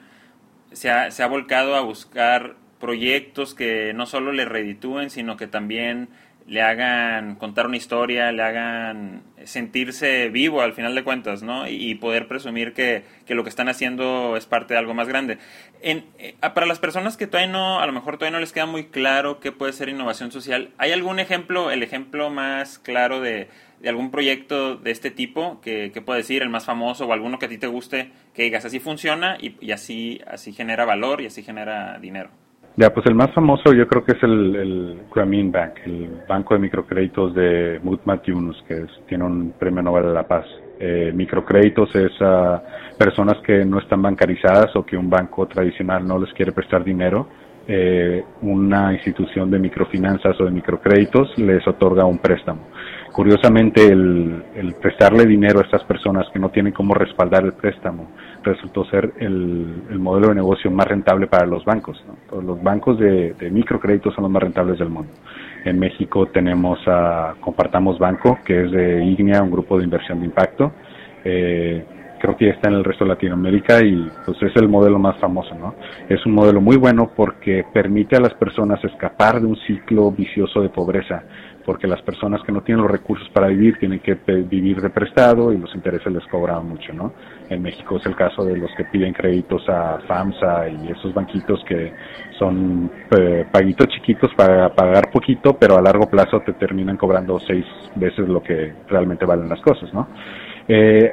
se 0.73 0.91
ha, 0.91 1.11
se 1.11 1.23
ha 1.23 1.27
volcado 1.27 1.77
a 1.77 1.81
buscar 1.81 2.57
proyectos 2.81 3.55
que 3.55 3.93
no 3.95 4.07
solo 4.07 4.33
le 4.33 4.45
reditúen, 4.45 5.11
sino 5.11 5.37
que 5.37 5.47
también 5.47 6.09
le 6.47 6.63
hagan 6.63 7.37
contar 7.37 7.67
una 7.67 7.77
historia, 7.77 8.33
le 8.33 8.43
hagan 8.43 9.23
sentirse 9.45 10.29
vivo 10.29 10.61
al 10.61 10.73
final 10.73 10.95
de 10.95 11.05
cuentas, 11.05 11.43
¿no? 11.43 11.69
Y, 11.69 11.95
poder 11.97 12.27
presumir 12.27 12.73
que, 12.73 13.05
que, 13.27 13.35
lo 13.35 13.45
que 13.45 13.51
están 13.51 13.69
haciendo 13.69 14.37
es 14.37 14.47
parte 14.47 14.75
de 14.75 14.79
algo 14.79 14.95
más 14.95 15.09
grande. 15.09 15.39
En, 15.81 16.05
eh, 16.19 16.35
para 16.41 16.67
las 16.67 16.79
personas 16.79 17.17
que 17.17 17.27
todavía 17.27 17.53
no, 17.53 17.81
a 17.81 17.87
lo 17.87 17.93
mejor 17.93 18.19
todavía 18.19 18.37
no 18.37 18.41
les 18.41 18.53
queda 18.53 18.67
muy 18.67 18.87
claro 18.87 19.41
qué 19.41 19.53
puede 19.53 19.73
ser 19.73 19.89
innovación 19.89 20.33
social, 20.33 20.71
¿hay 20.79 20.93
algún 20.93 21.21
ejemplo, 21.21 21.71
el 21.71 21.83
ejemplo 21.83 22.31
más 22.31 22.79
claro 22.79 23.21
de, 23.21 23.49
de 23.81 23.89
algún 23.89 24.11
proyecto 24.11 24.77
de 24.77 24.91
este 24.91 25.11
tipo 25.11 25.61
que, 25.61 25.91
que 25.93 26.01
puede 26.01 26.21
decir, 26.21 26.43
el 26.43 26.49
más 26.49 26.65
famoso 26.65 27.07
o 27.07 27.13
alguno 27.13 27.39
que 27.39 27.47
a 27.47 27.49
ti 27.49 27.59
te 27.59 27.67
guste, 27.67 28.11
que 28.35 28.43
digas 28.43 28.65
así 28.65 28.81
funciona 28.81 29.37
y, 29.41 29.57
y 29.61 29.73
así, 29.73 30.21
así 30.27 30.53
genera 30.53 30.85
valor 30.85 31.21
y 31.21 31.27
así 31.27 31.43
genera 31.43 31.99
dinero? 31.99 32.31
Ya, 32.75 32.89
pues 32.91 33.05
el 33.07 33.15
más 33.15 33.31
famoso 33.35 33.75
yo 33.75 33.87
creo 33.87 34.03
que 34.03 34.13
es 34.13 34.23
el, 34.23 34.57
el 34.57 35.01
Grameen 35.15 35.53
Bank, 35.53 35.75
el 35.85 36.09
banco 36.27 36.55
de 36.55 36.61
microcréditos 36.61 37.35
de 37.35 37.79
Mutmat 37.83 38.25
Yunus, 38.25 38.65
que 38.67 38.87
tiene 39.07 39.25
un 39.25 39.53
premio 39.59 39.83
Nobel 39.83 40.05
de 40.05 40.15
la 40.15 40.27
Paz. 40.27 40.47
Eh, 40.81 41.13
microcréditos 41.15 41.95
es 41.95 42.13
a 42.23 42.63
personas 42.99 43.37
que 43.45 43.65
no 43.65 43.79
están 43.79 44.01
bancarizadas 44.01 44.75
o 44.75 44.87
que 44.87 44.97
un 44.97 45.11
banco 45.11 45.47
tradicional 45.47 46.07
no 46.07 46.19
les 46.19 46.33
quiere 46.33 46.53
prestar 46.53 46.83
dinero. 46.83 47.29
Eh, 47.69 48.25
una 48.41 48.93
institución 48.93 49.51
de 49.51 49.59
microfinanzas 49.59 50.41
o 50.41 50.45
de 50.45 50.51
microcréditos 50.51 51.37
les 51.39 51.67
otorga 51.69 52.07
un 52.07 52.19
préstamo. 52.19 52.69
Curiosamente, 53.13 53.87
el, 53.87 54.43
el 54.57 54.73
prestarle 54.75 55.27
dinero 55.27 55.61
a 55.61 55.63
estas 55.65 55.85
personas 55.85 56.27
que 56.33 56.39
no 56.39 56.49
tienen 56.49 56.73
cómo 56.73 56.95
respaldar 56.95 57.45
el 57.45 57.53
préstamo 57.53 58.09
resultó 58.43 58.85
ser 58.87 59.13
el, 59.19 59.83
el, 59.91 59.99
modelo 59.99 60.29
de 60.29 60.37
negocio 60.37 60.71
más 60.71 60.87
rentable 60.87 61.27
para 61.27 61.47
los 61.47 61.63
bancos. 61.65 62.03
Los 62.33 62.63
bancos 62.63 62.99
de, 62.99 63.35
de, 63.35 63.51
microcréditos 63.51 64.15
son 64.15 64.23
los 64.23 64.31
más 64.31 64.43
rentables 64.43 64.79
del 64.79 64.89
mundo. 64.89 65.13
En 65.65 65.79
México 65.79 66.27
tenemos 66.27 66.79
a 66.87 67.35
Compartamos 67.41 67.99
Banco, 67.99 68.39
que 68.45 68.65
es 68.65 68.73
de 68.73 69.05
Ignea, 69.05 69.43
un 69.43 69.51
grupo 69.51 69.79
de 69.79 69.85
inversión 69.85 70.21
de 70.21 70.27
impacto. 70.27 70.73
Eh, 71.25 71.85
creo 72.23 72.37
que 72.37 72.51
está 72.51 72.69
en 72.69 72.77
el 72.77 72.85
resto 72.85 73.05
de 73.05 73.11
Latinoamérica 73.11 73.85
y 73.85 74.09
pues 74.25 74.41
es 74.43 74.55
el 74.55 74.69
modelo 74.69 74.97
más 74.97 75.19
famoso, 75.19 75.57
¿no? 75.57 75.75
Es 76.09 76.25
un 76.25 76.33
modelo 76.33 76.61
muy 76.61 76.77
bueno 76.77 77.11
porque 77.17 77.65
permite 77.75 78.17
a 78.17 78.21
las 78.21 78.33
personas 78.35 78.83
escapar 78.85 79.41
de 79.41 79.47
un 79.49 79.57
ciclo 79.67 80.13
vicioso 80.13 80.63
de 80.63 80.69
pobreza, 80.69 81.25
porque 81.65 81.87
las 81.87 82.03
personas 82.03 82.43
que 82.43 82.53
no 82.53 82.63
tienen 82.63 82.83
los 82.83 82.91
recursos 82.91 83.29
para 83.31 83.49
vivir 83.49 83.79
tienen 83.79 84.01
que 84.01 84.15
vivir 84.15 84.81
de 84.81 84.91
prestado 84.91 85.53
y 85.53 85.59
los 85.59 85.75
intereses 85.75 86.13
les 86.13 86.25
cobran 86.27 86.69
mucho, 86.69 86.93
¿no? 86.93 87.13
En 87.49 87.63
México 87.63 87.97
es 87.97 88.07
el 88.07 88.17
caso 88.17 88.45
de 88.45 88.57
los 88.57 88.71
que 88.77 88.85
piden 88.85 89.13
créditos 89.13 89.69
a 89.69 89.99
FAMSA 90.07 90.69
y 90.69 90.89
esos 90.89 91.13
banquitos 91.15 91.63
que 91.65 91.93
son 92.39 92.91
eh, 93.19 93.45
paguitos 93.51 93.89
chiquitos 93.89 94.33
para 94.35 94.75
pagar 94.75 95.11
poquito, 95.11 95.55
pero 95.59 95.77
a 95.77 95.83
largo 95.83 96.09
plazo 96.09 96.41
te 96.41 96.53
terminan 96.55 96.97
cobrando 96.97 97.39
seis 97.41 97.65
veces 97.95 98.29
lo 98.29 98.43
que 98.43 98.73
realmente 98.89 99.25
valen 99.25 99.49
las 99.49 99.61
cosas, 99.61 99.93
¿no? 99.93 100.09
Eh, 100.69 101.13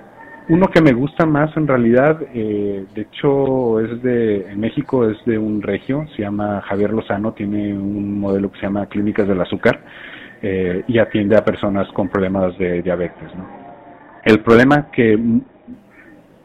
uno 0.49 0.67
que 0.67 0.81
me 0.81 0.93
gusta 0.93 1.27
más 1.27 1.55
en 1.57 1.67
realidad, 1.67 2.19
eh, 2.33 2.83
de 2.95 3.01
hecho 3.01 3.79
es 3.81 4.01
de, 4.01 4.51
en 4.51 4.59
México 4.59 5.07
es 5.07 5.23
de 5.25 5.37
un 5.37 5.61
regio, 5.61 6.07
se 6.15 6.23
llama 6.23 6.61
Javier 6.61 6.91
Lozano, 6.91 7.33
tiene 7.33 7.71
un 7.71 8.19
modelo 8.19 8.51
que 8.51 8.59
se 8.59 8.65
llama 8.65 8.87
Clínicas 8.87 9.27
del 9.27 9.41
Azúcar 9.41 9.79
eh, 10.41 10.83
y 10.87 10.99
atiende 10.99 11.35
a 11.37 11.43
personas 11.43 11.87
con 11.89 12.09
problemas 12.09 12.57
de 12.57 12.81
diabetes. 12.81 13.35
¿no? 13.35 13.47
El 14.23 14.39
problema 14.41 14.89
que, 14.91 15.17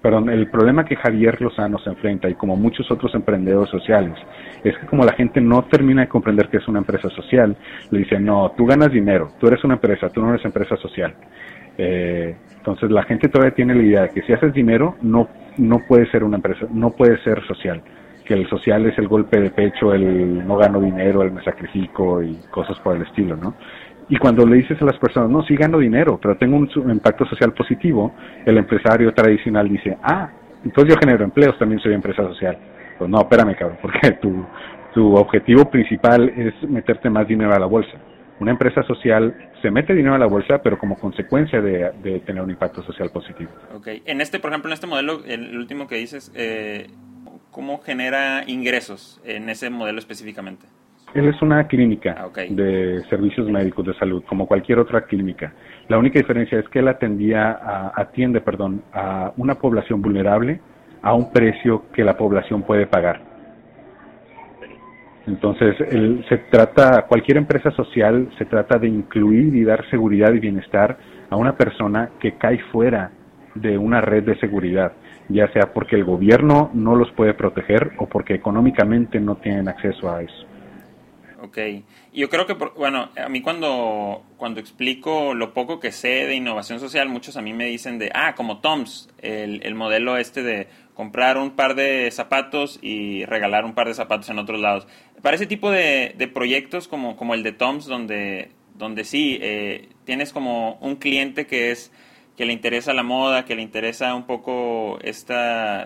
perdón, 0.02 0.30
el 0.30 0.48
problema 0.48 0.84
que 0.84 0.96
Javier 0.96 1.40
Lozano 1.40 1.78
se 1.78 1.90
enfrenta 1.90 2.28
y 2.28 2.34
como 2.34 2.56
muchos 2.56 2.90
otros 2.90 3.14
emprendedores 3.14 3.70
sociales 3.70 4.14
es 4.62 4.76
que 4.78 4.86
como 4.86 5.04
la 5.04 5.12
gente 5.12 5.40
no 5.40 5.64
termina 5.64 6.02
de 6.02 6.08
comprender 6.08 6.48
que 6.48 6.58
es 6.58 6.68
una 6.68 6.78
empresa 6.78 7.08
social, 7.10 7.56
le 7.90 7.98
dicen 7.98 8.24
no, 8.24 8.52
tú 8.56 8.66
ganas 8.66 8.92
dinero, 8.92 9.30
tú 9.40 9.46
eres 9.46 9.62
una 9.64 9.74
empresa, 9.74 10.08
tú 10.08 10.22
no 10.22 10.30
eres 10.30 10.44
empresa 10.44 10.76
social. 10.76 11.14
Eh, 11.76 12.36
entonces 12.56 12.90
la 12.90 13.02
gente 13.02 13.28
todavía 13.28 13.54
tiene 13.54 13.74
la 13.74 13.82
idea 13.82 14.02
de 14.02 14.10
que 14.10 14.22
si 14.22 14.32
haces 14.32 14.54
dinero 14.54 14.96
no 15.02 15.28
no 15.58 15.80
puede 15.86 16.10
ser 16.10 16.24
una 16.24 16.36
empresa, 16.36 16.66
no 16.70 16.90
puede 16.90 17.22
ser 17.22 17.44
social, 17.46 17.82
que 18.24 18.34
el 18.34 18.48
social 18.48 18.86
es 18.86 18.98
el 18.98 19.08
golpe 19.08 19.40
de 19.40 19.50
pecho, 19.50 19.92
el 19.92 20.46
no 20.46 20.56
gano 20.56 20.80
dinero, 20.80 21.22
el 21.22 21.32
me 21.32 21.42
sacrifico 21.44 22.22
y 22.22 22.36
cosas 22.50 22.78
por 22.80 22.96
el 22.96 23.02
estilo, 23.02 23.36
¿no? 23.36 23.54
Y 24.08 24.16
cuando 24.16 24.46
le 24.46 24.56
dices 24.56 24.80
a 24.82 24.84
las 24.84 24.98
personas, 24.98 25.30
no, 25.30 25.42
sí 25.44 25.56
gano 25.56 25.78
dinero, 25.78 26.18
pero 26.20 26.36
tengo 26.36 26.56
un 26.56 26.90
impacto 26.90 27.24
social 27.26 27.52
positivo, 27.52 28.14
el 28.44 28.58
empresario 28.58 29.12
tradicional 29.14 29.68
dice, 29.68 29.96
ah, 30.02 30.30
entonces 30.64 30.94
yo 30.94 31.00
genero 31.00 31.24
empleos, 31.24 31.58
también 31.58 31.80
soy 31.80 31.94
empresa 31.94 32.22
social. 32.22 32.58
Pues 32.98 33.10
no, 33.10 33.20
espérame, 33.20 33.54
cabrón, 33.56 33.78
porque 33.82 34.12
tu, 34.22 34.44
tu 34.94 35.14
objetivo 35.16 35.70
principal 35.70 36.28
es 36.28 36.68
meterte 36.68 37.08
más 37.10 37.26
dinero 37.26 37.54
a 37.54 37.58
la 37.58 37.66
bolsa 37.66 37.98
una 38.40 38.50
empresa 38.50 38.82
social 38.82 39.50
se 39.62 39.70
mete 39.70 39.94
dinero 39.94 40.14
a 40.14 40.18
la 40.18 40.26
bolsa, 40.26 40.60
pero 40.62 40.78
como 40.78 40.98
consecuencia 40.98 41.60
de, 41.60 42.20
tener 42.26 42.42
un 42.42 42.50
impacto 42.50 42.82
social 42.82 43.10
positivo. 43.10 43.50
Ok, 43.74 43.88
en 44.04 44.20
este, 44.20 44.38
por 44.38 44.50
ejemplo, 44.50 44.70
en 44.70 44.74
este 44.74 44.86
modelo, 44.86 45.22
el 45.24 45.56
último 45.56 45.86
que 45.86 45.96
dices, 45.96 46.32
eh, 46.34 46.88
¿cómo 47.50 47.80
genera 47.80 48.44
ingresos 48.46 49.20
en 49.24 49.48
ese 49.48 49.70
modelo 49.70 49.98
específicamente? 49.98 50.66
Él 51.14 51.28
es 51.28 51.40
una 51.42 51.66
clínica 51.68 52.16
ah, 52.18 52.40
de 52.50 53.00
servicios 53.08 53.48
médicos 53.48 53.86
de 53.86 53.94
salud, 53.94 54.22
como 54.28 54.46
cualquier 54.46 54.80
otra 54.80 55.02
clínica. 55.02 55.52
La 55.88 55.98
única 55.98 56.18
diferencia 56.18 56.58
es 56.58 56.68
que 56.68 56.80
él 56.80 56.88
atendía 56.88 57.52
a, 57.52 57.92
atiende 57.94 58.40
perdón, 58.40 58.82
a 58.92 59.32
una 59.36 59.54
población 59.54 60.02
vulnerable 60.02 60.60
a 61.04 61.12
un 61.12 61.30
precio 61.30 61.84
que 61.92 62.02
la 62.02 62.16
población 62.16 62.62
puede 62.62 62.86
pagar. 62.86 63.20
Entonces, 65.26 65.76
se 66.28 66.38
trata, 66.50 67.02
cualquier 67.06 67.36
empresa 67.36 67.70
social 67.72 68.30
se 68.38 68.46
trata 68.46 68.78
de 68.78 68.88
incluir 68.88 69.54
y 69.54 69.64
dar 69.64 69.88
seguridad 69.90 70.32
y 70.32 70.38
bienestar 70.38 70.96
a 71.30 71.36
una 71.36 71.56
persona 71.56 72.10
que 72.18 72.32
cae 72.32 72.58
fuera 72.72 73.10
de 73.54 73.76
una 73.76 74.00
red 74.00 74.24
de 74.24 74.38
seguridad, 74.38 74.92
ya 75.28 75.50
sea 75.52 75.72
porque 75.74 75.96
el 75.96 76.04
gobierno 76.04 76.70
no 76.72 76.96
los 76.96 77.10
puede 77.12 77.34
proteger 77.34 77.92
o 77.98 78.06
porque 78.06 78.34
económicamente 78.34 79.20
no 79.20 79.36
tienen 79.36 79.68
acceso 79.68 80.10
a 80.10 80.22
eso. 80.22 80.46
Ok, 81.44 81.58
yo 82.14 82.30
creo 82.30 82.46
que, 82.46 82.54
bueno, 82.54 83.10
a 83.22 83.28
mí 83.28 83.42
cuando, 83.42 84.24
cuando 84.38 84.60
explico 84.60 85.34
lo 85.34 85.52
poco 85.52 85.78
que 85.78 85.92
sé 85.92 86.24
de 86.24 86.34
innovación 86.34 86.80
social, 86.80 87.10
muchos 87.10 87.36
a 87.36 87.42
mí 87.42 87.52
me 87.52 87.66
dicen 87.66 87.98
de, 87.98 88.10
ah, 88.14 88.34
como 88.34 88.60
Toms, 88.60 89.10
el, 89.18 89.60
el 89.62 89.74
modelo 89.74 90.16
este 90.16 90.42
de 90.42 90.68
comprar 90.94 91.36
un 91.36 91.50
par 91.50 91.74
de 91.74 92.10
zapatos 92.10 92.78
y 92.80 93.26
regalar 93.26 93.66
un 93.66 93.74
par 93.74 93.88
de 93.88 93.94
zapatos 93.94 94.30
en 94.30 94.38
otros 94.38 94.58
lados. 94.58 94.86
Para 95.20 95.36
ese 95.36 95.44
tipo 95.44 95.70
de, 95.70 96.14
de 96.16 96.28
proyectos 96.28 96.88
como, 96.88 97.14
como 97.14 97.34
el 97.34 97.42
de 97.42 97.52
Toms, 97.52 97.84
donde, 97.84 98.50
donde 98.74 99.04
sí, 99.04 99.38
eh, 99.42 99.90
tienes 100.06 100.32
como 100.32 100.76
un 100.76 100.96
cliente 100.96 101.46
que 101.46 101.72
es 101.72 101.92
que 102.38 102.46
le 102.46 102.54
interesa 102.54 102.94
la 102.94 103.02
moda, 103.02 103.44
que 103.44 103.54
le 103.54 103.60
interesa 103.60 104.14
un 104.14 104.24
poco 104.24 104.98
este 105.02 105.34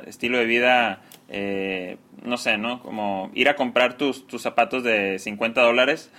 estilo 0.09 0.38
de 0.38 0.47
vida, 0.47 1.03
eh, 1.28 1.97
no 2.23 2.37
sé, 2.37 2.58
¿no? 2.58 2.80
Como 2.82 3.30
ir 3.35 3.49
a 3.49 3.56
comprar 3.56 3.97
tus, 3.97 4.26
tus 4.26 4.42
zapatos 4.42 4.82
de 4.82 5.18
50 5.18 5.61
dólares, 5.62 6.11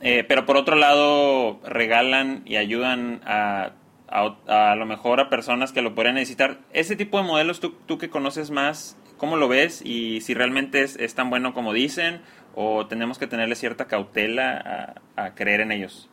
eh, 0.00 0.24
pero 0.26 0.46
por 0.46 0.56
otro 0.56 0.76
lado 0.76 1.60
regalan 1.64 2.42
y 2.44 2.56
ayudan 2.56 3.20
a 3.24 3.72
a, 4.08 4.74
lo 4.76 4.86
mejor 4.86 5.20
a 5.20 5.28
personas 5.28 5.72
que 5.72 5.82
lo 5.82 5.94
podrían 5.94 6.14
necesitar. 6.14 6.58
Ese 6.72 6.96
tipo 6.96 7.18
de 7.18 7.24
modelos, 7.24 7.60
tú, 7.60 7.74
tú 7.86 7.98
que 7.98 8.10
conoces 8.10 8.50
más, 8.50 8.96
¿cómo 9.16 9.36
lo 9.36 9.48
ves? 9.48 9.82
Y 9.84 10.20
si 10.20 10.34
realmente 10.34 10.82
es, 10.82 11.14
tan 11.14 11.30
bueno 11.30 11.54
como 11.54 11.72
dicen, 11.72 12.20
o 12.54 12.86
tenemos 12.86 13.18
que 13.18 13.26
tenerle 13.26 13.54
cierta 13.54 13.86
cautela 13.86 14.94
a, 15.16 15.34
creer 15.34 15.60
en 15.60 15.72
ellos. 15.72 16.08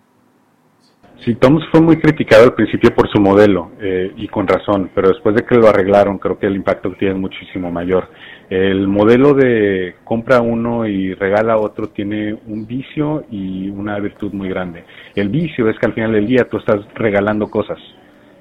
Sí, 1.20 1.36
Toms 1.36 1.64
fue 1.72 1.80
muy 1.80 1.98
criticado 1.98 2.44
al 2.44 2.54
principio 2.54 2.94
por 2.94 3.10
su 3.10 3.20
modelo, 3.20 3.72
eh, 3.80 4.12
y 4.18 4.28
con 4.28 4.46
razón, 4.46 4.90
pero 4.94 5.10
después 5.10 5.36
de 5.36 5.44
que 5.44 5.56
lo 5.56 5.70
arreglaron, 5.70 6.18
creo 6.18 6.38
que 6.38 6.48
el 6.48 6.56
impacto 6.56 6.92
que 6.92 6.98
tiene 6.98 7.14
es 7.14 7.20
muchísimo 7.20 7.72
mayor. 7.72 8.10
El 8.50 8.88
modelo 8.88 9.34
de 9.34 9.96
compra 10.04 10.42
uno 10.42 10.86
y 10.86 11.14
regala 11.14 11.58
otro 11.58 11.88
tiene 11.90 12.34
un 12.48 12.68
vicio 12.68 13.24
y 13.32 13.70
una 13.70 13.98
virtud 14.00 14.34
muy 14.34 14.50
grande. 14.50 14.84
El 15.16 15.30
vicio 15.30 15.70
es 15.70 15.80
que 15.80 15.86
al 15.86 15.94
final 15.94 16.12
del 16.12 16.28
día 16.28 16.48
tú 16.50 16.58
estás 16.58 16.82
regalando 16.96 17.50
cosas. 17.50 17.80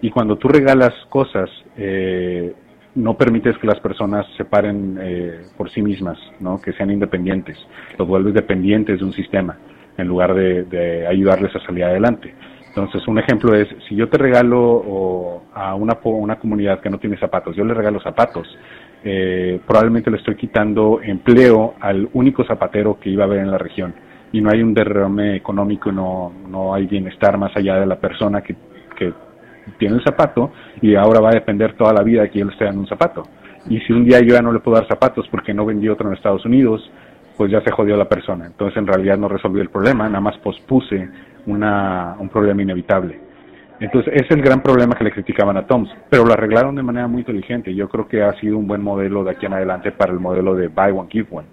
Y 0.01 0.11
cuando 0.11 0.37
tú 0.37 0.49
regalas 0.49 0.93
cosas, 1.09 1.49
eh, 1.77 2.53
no 2.95 3.17
permites 3.17 3.57
que 3.59 3.67
las 3.67 3.81
personas 3.81 4.27
se 4.37 4.45
paren 4.45 4.99
eh, 5.01 5.43
por 5.57 5.71
sí 5.71 5.81
mismas, 5.83 6.19
¿no? 6.41 6.61
que 6.61 6.73
sean 6.73 6.91
independientes. 6.91 7.57
Los 7.99 8.09
vuelves 8.09 8.35
dependientes 8.35 8.99
de 8.99 9.05
un 9.05 9.13
sistema 9.13 9.57
en 9.97 10.09
lugar 10.09 10.35
de, 10.35 11.07
ayudarles 11.07 11.55
a 11.55 11.61
salir 11.61 11.85
adelante. 11.85 12.35
Entonces, 12.75 13.07
un 13.07 13.19
ejemplo 13.19 13.55
es, 13.55 13.69
si 13.87 13.95
yo 13.95 14.09
te 14.09 14.17
regalo 14.17 15.43
a 15.55 15.75
una, 15.75 15.99
una 16.03 16.39
comunidad 16.39 16.81
que 16.81 16.89
no 16.89 16.99
tiene 16.99 17.19
zapatos, 17.19 17.55
yo 17.55 17.65
le 17.65 17.75
regalo 17.75 18.01
zapatos, 18.01 18.49
eh, 19.05 19.61
probablemente 19.67 20.11
le 20.11 20.17
estoy 20.17 20.37
quitando 20.37 21.01
empleo 21.03 21.75
al 21.81 22.09
único 22.15 22.45
zapatero 22.45 22.99
que 22.99 23.11
iba 23.11 23.25
a 23.25 23.27
haber 23.27 23.41
en 23.41 23.51
la 23.51 23.59
región. 23.59 23.95
Y 24.33 24.41
no 24.41 24.51
hay 24.51 24.63
un 24.63 24.73
derrame 24.73 25.37
económico, 25.37 25.93
no, 25.93 26.33
no 26.49 26.73
hay 26.73 26.87
bienestar 26.87 27.37
más 27.37 27.55
allá 27.55 27.79
de 27.79 27.85
la 27.85 27.97
persona 27.97 28.41
que, 28.41 28.57
que 28.97 29.13
tiene 29.79 29.97
el 29.97 30.05
zapato 30.05 30.53
y 30.81 30.95
ahora 30.95 31.21
va 31.21 31.29
a 31.29 31.35
depender 31.35 31.75
toda 31.77 31.93
la 31.93 32.03
vida 32.03 32.23
de 32.23 32.31
que 32.31 32.41
él 32.41 32.49
esté 32.51 32.67
en 32.69 32.79
un 32.79 32.87
zapato. 32.87 33.25
Y 33.69 33.81
si 33.81 33.93
un 33.93 34.07
día 34.07 34.21
yo 34.21 34.35
ya 34.35 34.41
no 34.41 34.51
le 34.51 34.61
puedo 34.61 34.79
dar 34.79 34.89
zapatos 34.89 35.29
porque 35.31 35.53
no 35.53 35.67
vendí 35.67 35.91
otro 35.91 36.09
en 36.09 36.15
Estados 36.15 36.47
Unidos, 36.47 36.91
pues 37.37 37.51
ya 37.51 37.61
se 37.61 37.71
jodió 37.71 37.97
la 37.97 38.09
persona. 38.09 38.47
Entonces 38.47 38.79
en 38.79 38.87
realidad 38.87 39.19
no 39.19 39.29
resolvió 39.29 39.61
el 39.61 39.69
problema, 39.69 40.09
nada 40.09 40.21
más 40.21 40.39
pospuse 40.39 41.09
una, 41.47 42.17
un 42.19 42.29
problema 42.29 42.63
inevitable. 42.63 43.21
Entonces, 43.81 44.13
ese 44.15 44.27
es 44.27 44.31
el 44.31 44.43
gran 44.43 44.63
problema 44.63 44.95
que 44.95 45.03
le 45.03 45.11
criticaban 45.11 45.57
a 45.57 45.67
Toms, 45.67 45.91
pero 46.09 46.25
lo 46.25 46.33
arreglaron 46.33 46.77
de 46.77 46.85
manera 46.85 47.09
muy 47.09 47.21
inteligente. 47.23 47.75
Yo 47.75 47.89
creo 47.89 48.07
que 48.07 48.23
ha 48.23 48.33
sido 48.35 48.57
un 48.57 48.69
buen 48.69 48.81
modelo 48.81 49.25
de 49.25 49.33
aquí 49.33 49.47
en 49.47 49.55
adelante 49.55 49.91
para 49.91 50.13
el 50.13 50.21
modelo 50.21 50.55
de 50.55 50.69
Buy 50.69 50.93
One, 50.93 51.09
Give 51.11 51.27
One. 51.31 51.49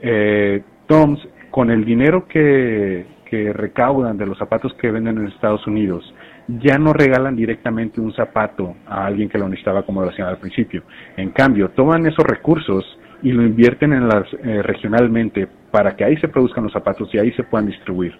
Eh, 0.00 0.62
Toms, 0.86 1.18
con 1.50 1.70
el 1.70 1.84
dinero 1.84 2.28
que, 2.28 3.06
que 3.28 3.52
recaudan 3.52 4.16
de 4.16 4.26
los 4.26 4.38
zapatos 4.38 4.72
que 4.74 4.90
venden 4.90 5.18
en 5.18 5.26
Estados 5.26 5.66
Unidos, 5.66 6.14
ya 6.46 6.78
no 6.78 6.92
regalan 6.92 7.34
directamente 7.34 8.00
un 8.00 8.12
zapato 8.12 8.76
a 8.86 9.04
alguien 9.04 9.28
que 9.28 9.38
lo 9.38 9.48
necesitaba 9.48 9.82
como 9.82 10.02
lo 10.02 10.10
hacían 10.10 10.28
al 10.28 10.38
principio. 10.38 10.84
En 11.16 11.30
cambio, 11.30 11.70
toman 11.70 12.06
esos 12.06 12.24
recursos 12.24 12.84
y 13.22 13.32
lo 13.32 13.42
invierten 13.42 13.92
en 13.92 14.08
las, 14.08 14.32
eh, 14.44 14.62
regionalmente 14.62 15.48
para 15.70 15.96
que 15.96 16.04
ahí 16.04 16.16
se 16.18 16.28
produzcan 16.28 16.64
los 16.64 16.72
zapatos 16.72 17.12
y 17.12 17.18
ahí 17.18 17.32
se 17.32 17.42
puedan 17.42 17.66
distribuir. 17.66 18.14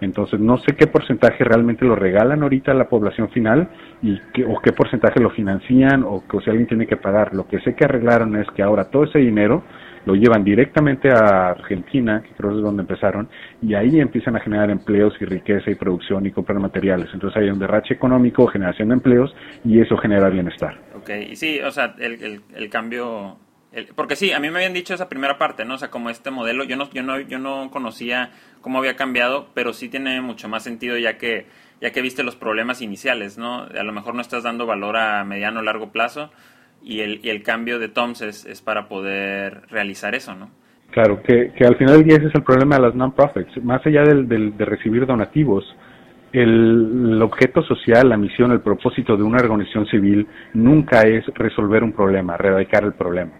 Entonces, 0.00 0.38
no 0.40 0.58
sé 0.58 0.74
qué 0.76 0.86
porcentaje 0.86 1.42
realmente 1.44 1.84
lo 1.84 1.96
regalan 1.96 2.42
ahorita 2.42 2.72
a 2.72 2.74
la 2.74 2.88
población 2.88 3.30
final 3.30 3.68
y 4.02 4.18
qué, 4.34 4.44
o 4.44 4.60
qué 4.60 4.72
porcentaje 4.72 5.20
lo 5.20 5.30
financian 5.30 6.02
o, 6.04 6.22
que, 6.28 6.38
si 6.40 6.50
alguien 6.50 6.68
tiene 6.68 6.86
que 6.86 6.96
pagar. 6.96 7.34
Lo 7.34 7.46
que 7.46 7.60
sé 7.60 7.74
que 7.74 7.84
arreglaron 7.84 8.36
es 8.36 8.46
que 8.54 8.62
ahora 8.62 8.90
todo 8.90 9.04
ese 9.04 9.18
dinero 9.18 9.64
lo 10.04 10.14
llevan 10.14 10.44
directamente 10.44 11.10
a 11.10 11.50
Argentina, 11.50 12.22
que 12.22 12.30
creo 12.36 12.50
que 12.50 12.56
es 12.58 12.62
donde 12.62 12.82
empezaron, 12.82 13.28
y 13.60 13.74
ahí 13.74 13.98
empiezan 13.98 14.36
a 14.36 14.40
generar 14.40 14.70
empleos 14.70 15.14
y 15.20 15.24
riqueza 15.24 15.68
y 15.68 15.74
producción 15.74 16.24
y 16.26 16.30
comprar 16.30 16.60
materiales. 16.60 17.08
Entonces 17.12 17.42
hay 17.42 17.50
un 17.50 17.58
derrache 17.58 17.94
económico, 17.94 18.46
generación 18.46 18.88
de 18.88 18.94
empleos 18.94 19.34
y 19.64 19.80
eso 19.80 19.96
genera 19.96 20.28
bienestar. 20.28 20.78
Ok, 20.94 21.10
y 21.30 21.36
sí, 21.36 21.60
o 21.60 21.72
sea, 21.72 21.96
el, 21.98 22.40
el 22.54 22.70
cambio 22.70 23.38
porque 23.94 24.16
sí, 24.16 24.32
a 24.32 24.40
mí 24.40 24.50
me 24.50 24.58
habían 24.58 24.72
dicho 24.72 24.94
esa 24.94 25.08
primera 25.08 25.38
parte, 25.38 25.64
¿no? 25.64 25.74
O 25.74 25.78
sea, 25.78 25.90
como 25.90 26.10
este 26.10 26.30
modelo, 26.30 26.64
yo 26.64 26.76
no, 26.76 26.88
yo 26.90 27.02
no, 27.02 27.20
yo 27.20 27.38
no 27.38 27.70
conocía 27.70 28.30
cómo 28.60 28.78
había 28.78 28.96
cambiado, 28.96 29.48
pero 29.54 29.72
sí 29.72 29.88
tiene 29.88 30.20
mucho 30.20 30.48
más 30.48 30.62
sentido 30.64 30.96
ya 30.96 31.18
que, 31.18 31.46
ya 31.80 31.90
que 31.90 32.02
viste 32.02 32.22
los 32.22 32.36
problemas 32.36 32.80
iniciales, 32.80 33.38
¿no? 33.38 33.62
A 33.62 33.82
lo 33.82 33.92
mejor 33.92 34.14
no 34.14 34.22
estás 34.22 34.42
dando 34.42 34.66
valor 34.66 34.96
a 34.96 35.24
mediano 35.24 35.60
o 35.60 35.62
largo 35.62 35.92
plazo 35.92 36.30
y 36.82 37.00
el, 37.00 37.20
y 37.22 37.30
el 37.30 37.42
cambio 37.42 37.78
de 37.78 37.88
TOMS 37.88 38.22
es, 38.22 38.62
para 38.62 38.88
poder 38.88 39.62
realizar 39.68 40.14
eso, 40.14 40.34
¿no? 40.34 40.50
Claro, 40.90 41.22
que, 41.22 41.52
que 41.52 41.66
al 41.66 41.76
final 41.76 41.98
del 41.98 42.04
día 42.04 42.16
ese 42.16 42.28
es 42.28 42.34
el 42.34 42.44
problema 42.44 42.76
de 42.76 42.82
las 42.82 42.94
non-profits. 42.94 43.62
Más 43.62 43.84
allá 43.84 44.02
del, 44.02 44.28
del, 44.28 44.56
de 44.56 44.64
recibir 44.64 45.04
donativos, 45.04 45.64
el, 46.32 47.20
objeto 47.22 47.62
social, 47.62 48.08
la 48.08 48.16
misión, 48.16 48.52
el 48.52 48.60
propósito 48.60 49.16
de 49.16 49.22
una 49.22 49.38
organización 49.38 49.86
civil 49.86 50.26
nunca 50.54 51.02
es 51.02 51.24
resolver 51.34 51.82
un 51.82 51.92
problema, 51.92 52.34
erradicar 52.34 52.84
el 52.84 52.92
problema. 52.92 53.32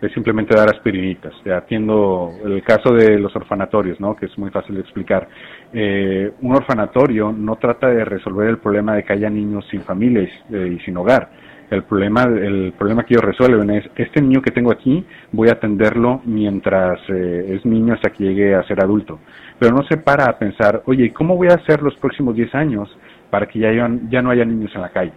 Es 0.00 0.12
simplemente 0.12 0.54
dar 0.54 0.68
aspirinitas. 0.68 1.32
Atiendo 1.46 2.30
el 2.44 2.62
caso 2.62 2.92
de 2.92 3.18
los 3.18 3.34
orfanatorios, 3.34 3.98
¿no? 3.98 4.14
que 4.14 4.26
es 4.26 4.38
muy 4.38 4.50
fácil 4.50 4.74
de 4.74 4.82
explicar. 4.82 5.26
Eh, 5.72 6.32
un 6.42 6.54
orfanatorio 6.54 7.32
no 7.32 7.56
trata 7.56 7.88
de 7.88 8.04
resolver 8.04 8.48
el 8.48 8.58
problema 8.58 8.94
de 8.94 9.04
que 9.04 9.14
haya 9.14 9.30
niños 9.30 9.66
sin 9.70 9.80
familia 9.80 10.28
y 10.50 10.78
sin 10.80 10.96
hogar 10.98 11.30
el 11.70 11.82
problema, 11.82 12.24
el 12.24 12.72
problema 12.78 13.04
que 13.04 13.14
ellos 13.14 13.24
resuelven 13.24 13.70
es, 13.70 13.84
este 13.96 14.22
niño 14.22 14.40
que 14.40 14.50
tengo 14.50 14.70
aquí, 14.70 15.04
voy 15.32 15.48
a 15.48 15.52
atenderlo 15.52 16.20
mientras 16.24 17.00
eh, 17.08 17.56
es 17.56 17.64
niño 17.64 17.94
hasta 17.94 18.10
que 18.10 18.24
llegue 18.24 18.54
a 18.54 18.62
ser 18.64 18.82
adulto. 18.82 19.18
Pero 19.58 19.74
no 19.74 19.82
se 19.84 19.96
para 19.96 20.26
a 20.26 20.38
pensar, 20.38 20.82
oye, 20.86 21.12
¿cómo 21.12 21.36
voy 21.36 21.48
a 21.48 21.54
hacer 21.54 21.82
los 21.82 21.94
próximos 21.96 22.36
10 22.36 22.54
años 22.54 22.96
para 23.30 23.46
que 23.46 23.58
ya, 23.58 23.70
ya 24.08 24.22
no 24.22 24.30
haya 24.30 24.44
niños 24.44 24.70
en 24.74 24.82
la 24.82 24.90
calle? 24.90 25.12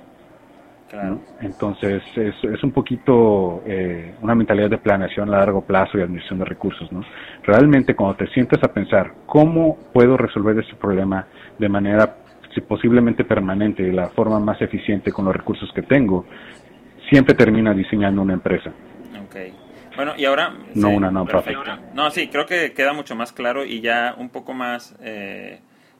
Entonces, 1.41 2.01
es, 2.15 2.35
es, 2.43 2.63
un 2.63 2.71
poquito 2.71 3.61
eh, 3.65 4.15
una 4.21 4.33
mentalidad 4.33 4.69
de 4.69 4.77
planeación 4.77 5.33
a 5.33 5.37
largo 5.37 5.61
plazo 5.61 5.97
y 5.97 6.01
administración 6.01 6.39
de 6.39 6.45
recursos. 6.45 6.91
¿no? 6.91 7.03
Realmente, 7.43 7.95
cuando 7.95 8.17
te 8.17 8.27
sientes 8.27 8.63
a 8.63 8.73
pensar, 8.73 9.13
¿cómo 9.25 9.77
puedo 9.93 10.17
resolver 10.17 10.57
este 10.57 10.75
problema 10.75 11.27
de 11.57 11.69
manera 11.69 12.15
si 12.53 12.61
posiblemente 12.61 13.23
permanente 13.23 13.83
y 13.83 13.91
la 13.91 14.09
forma 14.09 14.39
más 14.39 14.61
eficiente 14.61 15.11
con 15.11 15.25
los 15.25 15.35
recursos 15.35 15.71
que 15.73 15.81
tengo, 15.83 16.25
siempre 17.09 17.35
termina 17.35 17.73
diseñando 17.73 18.21
una 18.21 18.33
empresa. 18.33 18.71
Okay. 19.27 19.53
Bueno, 19.95 20.13
y 20.17 20.25
ahora... 20.25 20.53
No 20.75 20.89
una 20.89 21.11
no 21.11 21.25
perfecto. 21.25 21.63
No, 21.93 22.09
sí, 22.11 22.27
creo 22.29 22.45
que 22.45 22.73
queda 22.73 22.93
mucho 22.93 23.15
más 23.15 23.33
claro 23.33 23.65
y 23.65 23.81
ya 23.81 24.15
un 24.17 24.29
poco 24.29 24.53
más 24.53 24.95
eh, 25.01 25.59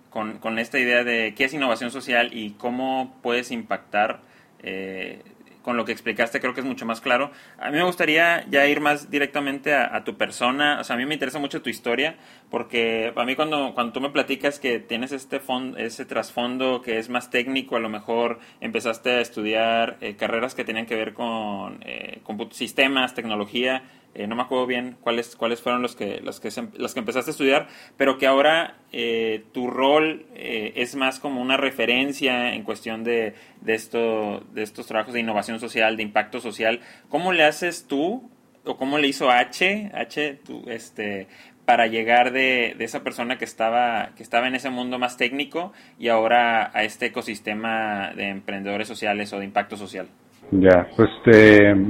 con, 0.10 0.40
con, 0.40 0.58
esta 0.58 0.80
idea 0.80 1.04
de 1.04 1.34
qué 1.36 1.46
es 1.46 1.54
innovación 1.54 1.92
social 1.92 2.30
y 2.32 2.52
cómo 2.52 3.18
puedes 3.22 3.52
impactar 3.52 4.22
eh, 4.64 5.22
con 5.62 5.78
lo 5.78 5.86
que 5.86 5.92
explicaste 5.92 6.40
creo 6.40 6.54
que 6.54 6.62
es 6.62 6.66
mucho 6.66 6.86
más 6.86 7.02
claro. 7.02 7.32
A 7.58 7.70
mí 7.70 7.78
me 7.78 7.84
gustaría 7.84 8.46
ya 8.50 8.66
ir 8.66 8.80
más 8.80 9.12
directamente 9.12 9.74
a, 9.74 10.04
tu 10.04 10.18
persona, 10.18 10.80
o 10.80 10.84
sea, 10.84 10.96
a 10.96 11.00
mí 11.00 11.06
me 11.06 11.14
interesa 11.14 11.40
mucho 11.40 11.62
tu 11.62 11.70
historia, 11.70 12.16
porque 12.50 13.14
a 13.16 13.26
mí 13.26 13.36
cuando, 13.36 13.74
cuando 13.74 13.94
tú 13.94 14.02
me 14.02 14.10
platicas 14.10 14.60
que 14.60 14.80
tienes 14.80 15.12
este 15.12 15.40
fondo, 15.40 15.78
ese 15.78 16.06
trasfondo 16.06 16.82
que 16.82 16.98
es 16.98 17.10
más 17.10 17.30
técnico, 17.30 17.76
a 17.76 17.80
lo 17.80 17.90
mejor 17.90 18.40
empezaste 18.62 19.12
a 19.12 19.22
estudiar 19.22 19.98
eh, 20.02 20.16
carreras 20.16 20.56
que 20.56 20.64
tenían 20.64 20.86
que 20.86 20.96
ver 20.96 21.14
con 21.14 21.80
eh, 21.86 22.22
sistemas, 22.52 23.14
tecnología, 23.14 23.84
eh, 24.16 24.26
no 24.26 24.36
me 24.36 24.42
acuerdo 24.42 24.66
bien 24.66 24.98
cuáles 25.02 25.36
cuáles 25.36 25.62
fueron 25.62 25.84
los 25.84 25.96
que 25.96 26.20
los 26.22 26.40
que 26.40 26.50
los 26.78 26.94
que 26.96 27.00
empezaste 27.00 27.30
a 27.30 27.34
estudiar 27.34 27.68
pero 27.96 28.18
que 28.18 28.26
ahora 28.26 28.78
eh, 28.92 29.44
tu 29.54 29.68
rol 29.68 30.26
eh, 30.34 30.74
es 30.78 30.96
más 30.96 31.20
como 31.20 31.42
una 31.42 31.58
referencia 31.58 32.56
en 32.56 32.64
cuestión 32.64 33.04
de, 33.04 33.36
de 33.62 33.76
esto 33.76 34.40
de 34.52 34.64
estos 34.64 34.88
trabajos 34.88 35.14
de 35.14 35.20
innovación 35.20 35.60
social 35.60 35.96
de 35.96 36.04
impacto 36.04 36.42
social. 36.42 36.82
Cómo 37.08 37.34
le 37.34 37.44
haces 37.44 37.86
tú 37.88 38.32
o 38.66 38.78
cómo 38.78 38.98
le 38.98 39.08
hizo 39.08 39.30
H 39.30 39.92
H 39.94 40.40
tú, 40.44 40.64
este 40.68 41.28
para 41.70 41.86
llegar 41.86 42.32
de, 42.32 42.74
de, 42.76 42.84
esa 42.84 43.04
persona 43.04 43.38
que 43.38 43.46
estaba 43.46 44.10
que 44.18 44.24
estaba 44.24 44.48
en 44.48 44.56
ese 44.56 44.72
mundo 44.72 44.98
más 44.98 45.18
técnico 45.18 45.72
y 46.00 46.08
ahora 46.08 46.72
a 46.74 46.84
este 46.84 47.06
ecosistema 47.06 48.10
de 48.16 48.30
emprendedores 48.30 48.88
sociales 48.88 49.32
o 49.34 49.38
de 49.38 49.46
impacto 49.46 49.78
social 49.78 50.08
ya 50.50 50.88
pues 50.96 51.10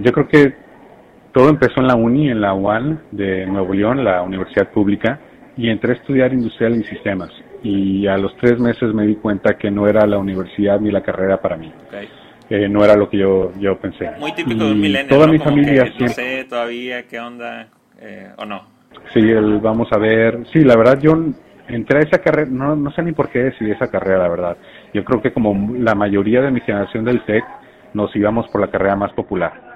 yo 0.04 0.12
creo 0.12 0.28
que 0.28 0.54
todo 1.32 1.48
empezó 1.48 1.80
en 1.80 1.88
la 1.88 1.96
uni, 1.96 2.30
en 2.30 2.42
la 2.42 2.54
UAN 2.54 3.04
de 3.12 3.46
Nuevo 3.46 3.74
León, 3.74 4.04
la 4.04 4.22
universidad 4.22 4.70
pública, 4.72 5.18
y 5.56 5.70
entré 5.70 5.94
a 5.94 5.96
estudiar 5.96 6.34
industrial 6.34 6.76
y 6.76 6.84
sistemas. 6.84 7.30
Y 7.64 8.08
a 8.08 8.18
los 8.18 8.36
tres 8.38 8.60
meses 8.60 8.94
me 8.94 9.06
di 9.06 9.16
cuenta 9.16 9.58
que 9.58 9.72
no 9.72 9.88
era 9.88 10.06
la 10.06 10.18
universidad 10.18 10.82
ni 10.82 10.92
la 10.92 11.02
carrera 11.02 11.40
para 11.42 11.56
mí. 11.56 11.72
Eh, 12.50 12.68
no 12.68 12.84
era 12.84 12.96
lo 12.96 13.10
que 13.10 13.20
yo, 13.20 13.54
yo 13.58 13.78
pensé. 13.80 14.10
Muy 14.20 14.34
típico 14.34 14.66
de 14.66 14.72
un 14.72 14.82
milenio. 14.82 15.16
Toda 15.16 15.28
mi 15.28 15.38
familia 15.38 15.84
siempre... 15.84 16.08
No 16.08 16.14
sé 16.14 16.46
todavía 16.50 17.08
qué 17.08 17.20
onda, 17.20 17.68
eh, 18.02 18.32
o 18.38 18.46
no. 18.46 18.79
Sí, 19.14 19.20
el, 19.20 19.60
vamos 19.60 19.88
a 19.92 19.98
ver. 19.98 20.46
Sí, 20.54 20.64
la 20.64 20.76
verdad, 20.76 21.00
yo 21.00 21.18
entré 21.68 22.00
a 22.00 22.02
esa 22.02 22.20
carrera, 22.20 22.50
no, 22.52 22.76
no 22.76 22.92
sé 22.92 23.04
ni 23.04 23.12
por 23.12 23.30
qué 23.30 23.40
decidí 23.40 23.72
esa 23.72 23.90
carrera, 23.90 24.20
la 24.20 24.30
verdad. 24.30 24.58
Yo 24.94 25.04
creo 25.04 25.22
que 25.22 25.34
como 25.34 25.74
la 25.78 25.96
mayoría 25.96 26.42
de 26.42 26.52
mi 26.52 26.62
generación 26.62 27.06
del 27.06 27.24
TEC, 27.26 27.44
nos 27.94 28.16
íbamos 28.16 28.48
por 28.50 28.62
la 28.62 28.70
carrera 28.70 28.96
más 28.96 29.12
popular 29.14 29.70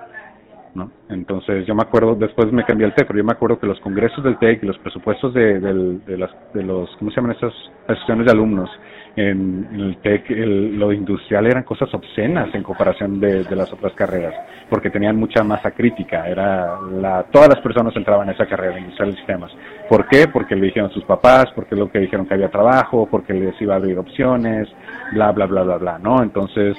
¿no? 0.76 0.92
Entonces 1.10 1.66
yo 1.66 1.76
me 1.76 1.84
acuerdo, 1.84 2.16
después 2.16 2.52
me 2.52 2.66
cambié 2.66 2.86
al 2.86 2.96
TEC, 2.96 3.08
pero 3.08 3.20
yo 3.20 3.26
me 3.26 3.34
acuerdo 3.34 3.60
que 3.60 3.68
los 3.68 3.80
congresos 3.80 4.24
del 4.24 4.38
TEC 4.38 4.64
y 4.64 4.68
los 4.68 4.78
presupuestos 4.80 5.34
de, 5.34 5.60
las, 6.08 6.32
de 6.54 6.64
los, 6.64 6.90
¿cómo 6.98 7.12
se 7.12 7.18
llaman 7.18 7.36
esas 7.36 7.54
asociaciones 7.88 8.26
de 8.26 8.32
alumnos? 8.32 8.70
En, 9.16 9.68
el 9.72 9.98
TEC, 9.98 10.30
lo 10.30 10.92
industrial 10.92 11.46
eran 11.46 11.64
cosas 11.64 11.94
obscenas 11.94 12.54
en 12.56 12.64
comparación 12.64 13.20
de, 13.20 13.46
las 13.56 13.72
otras 13.72 13.94
carreras, 13.94 14.34
porque 14.70 14.90
tenían 14.90 15.18
mucha 15.18 15.44
masa 15.44 15.72
crítica, 15.72 16.28
era 16.28 16.80
la, 16.82 17.24
todas 17.32 17.50
las 17.50 17.60
personas 17.60 17.96
entraban 17.96 18.28
en 18.28 18.34
esa 18.34 18.48
carrera, 18.48 18.80
industrial 18.80 19.10
y 19.10 19.18
sistemas. 19.18 19.52
¿Por 19.88 20.08
qué? 20.08 20.28
Porque 20.28 20.56
le 20.56 20.66
dijeron 20.66 20.90
sus 20.90 21.04
papás, 21.04 21.46
porque 21.54 21.76
lo 21.76 21.92
que 21.92 22.00
dijeron 22.00 22.26
que 22.26 22.34
había 22.34 22.50
trabajo, 22.50 23.08
porque 23.10 23.34
les 23.34 23.62
iba 23.62 23.76
a 23.76 23.78
abrir 23.78 24.00
opciones, 24.00 24.68
bla, 25.14 25.32
bla, 25.32 25.46
bla, 25.46 25.62
bla, 25.62 25.78
bla, 25.78 26.00
¿no? 26.00 26.24
Entonces, 26.24 26.76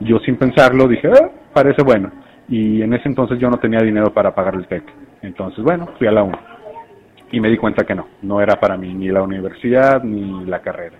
yo 0.00 0.18
sin 0.20 0.36
pensarlo 0.36 0.88
dije, 0.88 1.08
ah, 1.08 1.28
parece 1.52 1.82
bueno 1.82 2.10
y 2.48 2.82
en 2.82 2.92
ese 2.92 3.08
entonces 3.08 3.38
yo 3.38 3.48
no 3.48 3.58
tenía 3.58 3.80
dinero 3.80 4.12
para 4.12 4.34
pagar 4.34 4.54
el 4.54 4.66
TEC. 4.66 4.84
Entonces, 5.22 5.64
bueno, 5.64 5.88
fui 5.98 6.06
a 6.06 6.12
la 6.12 6.22
UNA 6.22 6.38
y 7.30 7.40
me 7.40 7.48
di 7.48 7.56
cuenta 7.56 7.84
que 7.84 7.94
no, 7.94 8.06
no 8.22 8.40
era 8.40 8.60
para 8.60 8.76
mí 8.76 8.92
ni 8.92 9.08
la 9.08 9.22
universidad 9.22 10.02
ni 10.02 10.44
la 10.44 10.60
carrera. 10.60 10.98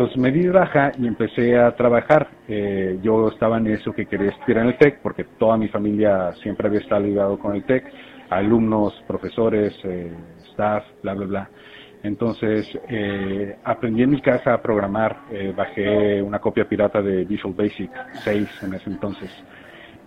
Entonces 0.00 0.16
me 0.18 0.32
di 0.32 0.48
baja 0.48 0.92
y 0.98 1.06
empecé 1.06 1.58
a 1.58 1.76
trabajar. 1.76 2.26
Eh, 2.48 2.98
yo 3.02 3.28
estaba 3.28 3.58
en 3.58 3.66
eso 3.66 3.92
que 3.92 4.06
quería 4.06 4.30
estudiar 4.30 4.62
en 4.62 4.68
el 4.68 4.78
TEC 4.78 5.00
porque 5.02 5.24
toda 5.38 5.58
mi 5.58 5.68
familia 5.68 6.32
siempre 6.42 6.68
había 6.68 6.80
estado 6.80 7.02
ligado 7.02 7.38
con 7.38 7.54
el 7.54 7.64
TEC, 7.64 7.84
alumnos, 8.30 8.94
profesores, 9.06 9.78
eh, 9.84 10.10
staff, 10.52 10.84
bla, 11.02 11.12
bla, 11.12 11.26
bla. 11.26 11.50
Entonces 12.02 12.66
eh, 12.88 13.58
aprendí 13.62 14.02
en 14.02 14.08
mi 14.12 14.22
casa 14.22 14.54
a 14.54 14.62
programar, 14.62 15.18
bajé 15.54 16.22
una 16.22 16.38
copia 16.38 16.66
pirata 16.66 17.02
de 17.02 17.26
Visual 17.26 17.52
Basic 17.52 17.90
6 18.24 18.62
en 18.62 18.72
ese 18.72 18.88
entonces 18.88 19.30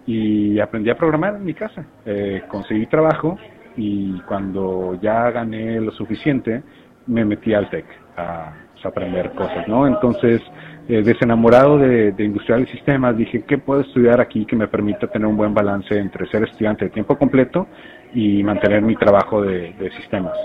y 0.08 0.60
aprendí 0.60 0.90
a 0.90 0.98
programar 0.98 1.36
en 1.36 1.46
mi 1.46 1.54
casa. 1.54 1.86
Eh, 2.04 2.42
conseguí 2.48 2.88
trabajo 2.88 3.38
y 3.78 4.20
cuando 4.22 4.98
ya 5.00 5.30
gané 5.30 5.80
lo 5.80 5.92
suficiente, 5.92 6.64
me 7.06 7.24
metí 7.24 7.54
al 7.54 7.70
TEC 7.70 7.86
a, 8.18 8.54
aprender 8.86 9.32
cosas, 9.32 9.68
¿no? 9.68 9.88
Entonces, 9.88 10.42
eh, 10.88 11.02
desenamorado 11.02 11.78
de, 11.78 12.12
de, 12.12 12.24
industrial 12.24 12.64
y 12.64 12.68
sistemas, 12.68 13.16
dije, 13.16 13.44
¿qué 13.48 13.58
puedo 13.58 13.82
estudiar 13.82 14.20
aquí 14.20 14.46
que 14.46 14.56
me 14.56 14.68
permita 14.68 15.08
tener 15.08 15.28
un 15.28 15.38
buen 15.38 15.54
balance 15.54 15.98
entre 15.98 16.28
ser 16.28 16.44
estudiante 16.44 16.86
de 16.86 16.92
tiempo 16.92 17.18
completo 17.18 17.68
y 18.14 18.44
mantener 18.44 18.82
mi 18.82 18.96
trabajo 18.96 19.42
de, 19.42 19.74
sistemas? 19.98 20.38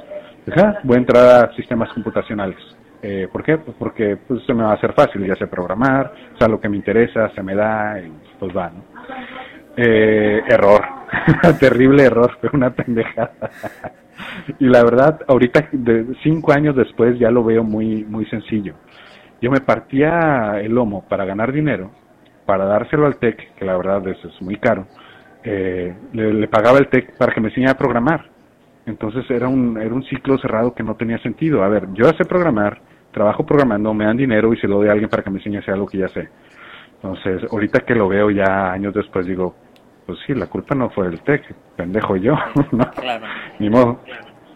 voy 0.83 0.97
a 0.97 0.99
entrar 0.99 1.45
a 1.45 1.55
sistemas 1.55 1.93
computacionales. 1.93 2.57
Eh, 3.03 3.29
¿Por 3.31 3.45
qué? 3.45 3.59
Pues 3.59 3.77
porque 3.79 4.17
pues, 4.17 4.45
se 4.47 4.55
me 4.55 4.63
va 4.63 4.71
a 4.71 4.75
hacer 4.75 4.93
fácil, 4.93 5.27
ya 5.27 5.35
sé 5.35 5.47
programar, 5.47 6.13
o 6.35 6.39
sea, 6.39 6.49
lo 6.49 6.59
que 6.59 6.69
me 6.69 6.77
interesa, 6.77 7.29
se 7.35 7.43
me 7.43 7.55
da 7.55 8.01
y 8.01 8.13
pues 8.39 8.57
va, 8.57 8.71
¿no? 8.71 8.83
Eh, 9.77 10.43
error, 10.49 10.85
terrible 11.61 12.05
error, 12.05 12.37
fue 12.41 12.51
una 12.53 12.71
pendejada. 12.71 13.31
Y 14.59 14.67
la 14.67 14.83
verdad, 14.83 15.21
ahorita, 15.27 15.69
de 15.73 16.07
cinco 16.23 16.53
años 16.53 16.77
después, 16.77 17.19
ya 17.19 17.31
lo 17.31 17.45
veo 17.45 17.63
muy, 17.63 18.05
muy 18.05 18.27
sencillo. 18.27 18.75
Yo 19.41 19.51
me 19.51 19.61
partía 19.61 20.61
el 20.61 20.73
lomo 20.73 21.05
para 21.09 21.25
ganar 21.25 21.53
dinero, 21.53 21.91
para 22.45 22.65
dárselo 22.65 23.07
al 23.07 23.19
TEC, 23.19 23.55
que 23.55 23.65
la 23.65 23.77
verdad 23.77 24.07
eso 24.09 24.29
es 24.29 24.43
muy 24.43 24.57
caro. 24.57 24.87
Eh, 25.45 25.95
le, 26.13 26.49
pagaba 26.49 26.79
el 26.79 26.89
TEC 26.89 27.17
para 27.17 27.33
que 27.33 27.41
me 27.41 27.49
enseñara 27.49 27.73
a 27.73 27.79
programar. 27.79 28.25
Entonces 28.87 29.31
era 29.31 29.49
un, 29.49 29.79
era 29.81 29.95
un 29.95 30.03
ciclo 30.05 30.39
cerrado 30.39 30.75
que 30.75 30.83
no 30.83 30.97
tenía 30.97 31.19
sentido. 31.19 31.63
A 31.63 31.69
ver, 31.69 31.89
yo 31.93 32.07
sé 32.17 32.25
programar, 32.25 32.81
trabajo 33.13 33.47
programando, 33.47 33.95
me 33.95 34.07
dan 34.07 34.17
dinero 34.17 34.53
y 34.53 34.57
se 34.59 34.67
lo 34.67 34.79
doy 34.79 34.89
a 34.89 34.93
alguien 34.93 35.09
para 35.09 35.23
que 35.23 35.31
me 35.31 35.39
enseñe 35.39 35.57
a 35.57 35.61
hacer 35.61 35.75
algo 35.75 35.87
que 35.87 35.99
ya 35.99 36.09
sé. 36.09 36.29
Entonces, 36.95 37.43
ahorita 37.53 37.81
que 37.81 37.95
lo 37.95 38.09
veo 38.09 38.31
ya 38.31 38.73
años 38.73 38.93
después, 38.93 39.27
digo, 39.27 39.55
pues 40.09 40.21
sí, 40.27 40.33
la 40.33 40.47
culpa 40.47 40.75
no 40.75 40.89
fue 40.89 41.11
del 41.11 41.21
TEC, 41.21 41.55
pendejo 41.77 42.17
yo, 42.17 42.35
¿no? 42.73 42.91
Claro. 42.93 43.27
Ni 43.59 43.69
modo. 43.69 44.01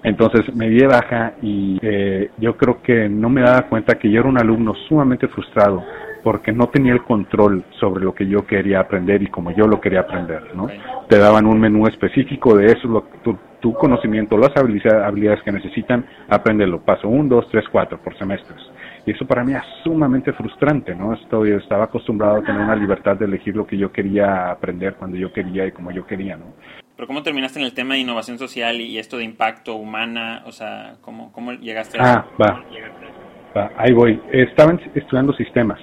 Entonces 0.03 0.53
me 0.57 0.71
di 0.71 0.79
de 0.79 0.87
baja 0.87 1.35
y 1.43 1.79
eh, 1.83 2.31
yo 2.39 2.57
creo 2.57 2.81
que 2.81 3.07
no 3.07 3.29
me 3.29 3.43
daba 3.43 3.69
cuenta 3.69 3.99
que 3.99 4.11
yo 4.11 4.21
era 4.21 4.31
un 4.31 4.41
alumno 4.41 4.75
sumamente 4.89 5.29
frustrado 5.29 5.85
porque 6.25 6.53
no 6.53 6.69
tenía 6.69 6.95
el 6.95 7.03
control 7.03 7.65
sobre 7.79 8.03
lo 8.03 8.15
que 8.15 8.27
yo 8.27 8.47
quería 8.47 8.81
aprender 8.81 9.23
y 9.23 9.27
como 9.27 9.51
yo 9.51 9.67
lo 9.67 9.79
quería 9.79 10.01
aprender, 10.01 10.55
¿no? 10.55 10.69
Te 11.09 11.19
daban 11.19 11.45
un 11.45 11.61
menú 11.61 11.87
específico 11.87 12.57
de 12.57 12.69
eso, 12.69 12.89
lo, 12.89 13.03
tu, 13.23 13.37
tu 13.61 13.75
conocimiento, 13.75 14.39
las 14.39 14.57
habilidades 14.57 15.43
que 15.43 15.53
necesitan, 15.53 16.07
apréndelo, 16.31 16.81
paso 16.81 17.09
1, 17.09 17.29
2, 17.29 17.49
3, 17.51 17.65
4 17.71 17.99
por 17.99 18.17
semestres. 18.17 18.59
Y 19.05 19.11
eso 19.11 19.27
para 19.27 19.43
mí 19.43 19.53
es 19.53 19.63
sumamente 19.83 20.33
frustrante, 20.33 20.95
¿no? 20.95 21.15
Estoy, 21.15 21.53
estaba 21.53 21.85
acostumbrado 21.85 22.37
a 22.37 22.43
tener 22.43 22.61
una 22.61 22.77
libertad 22.77 23.17
de 23.17 23.25
elegir 23.25 23.57
lo 23.57 23.67
que 23.67 23.77
yo 23.77 23.91
quería 23.91 24.51
aprender 24.51 24.95
cuando 24.95 25.17
yo 25.17 25.33
quería 25.33 25.67
y 25.67 25.73
como 25.73 25.91
yo 25.91 26.07
quería, 26.07 26.37
¿no? 26.37 26.47
Pero 26.95 27.07
¿cómo 27.09 27.23
terminaste 27.23 27.59
en 27.59 27.65
el 27.65 27.75
tema 27.75 27.95
de 27.95 28.01
innovación 28.01 28.39
social 28.39 28.81
y 28.81 28.99
esto 28.99 29.17
de 29.17 29.25
impacto 29.25 29.75
humana? 29.75 30.43
O 30.47 30.53
sea, 30.53 30.95
¿cómo, 31.01 31.33
cómo 31.33 31.53
llegaste 31.53 31.99
a 31.99 32.13
Ah, 32.13 32.27
va. 32.41 33.71
ahí 33.77 33.93
voy. 33.93 34.21
Estaban 34.31 34.81
estudiando 34.95 35.33
sistemas 35.33 35.81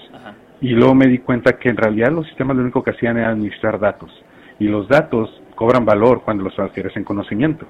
y 0.62 0.70
luego 0.70 0.96
me 0.96 1.08
di 1.08 1.20
cuenta 1.20 1.58
que 1.58 1.70
en 1.70 1.78
realidad 1.78 2.12
los 2.12 2.26
sistemas 2.28 2.56
lo 2.56 2.64
único 2.64 2.84
que 2.84 2.92
hacían 2.92 3.18
era 3.18 3.30
administrar 3.30 3.80
datos 3.80 4.12
y 4.60 4.66
los 4.66 4.88
datos 4.88 5.30
cobran 5.56 5.84
valor 5.84 6.22
cuando 6.24 6.44
los 6.44 6.56
transfieres 6.56 6.96
en 6.96 7.04
conocimiento. 7.04 7.66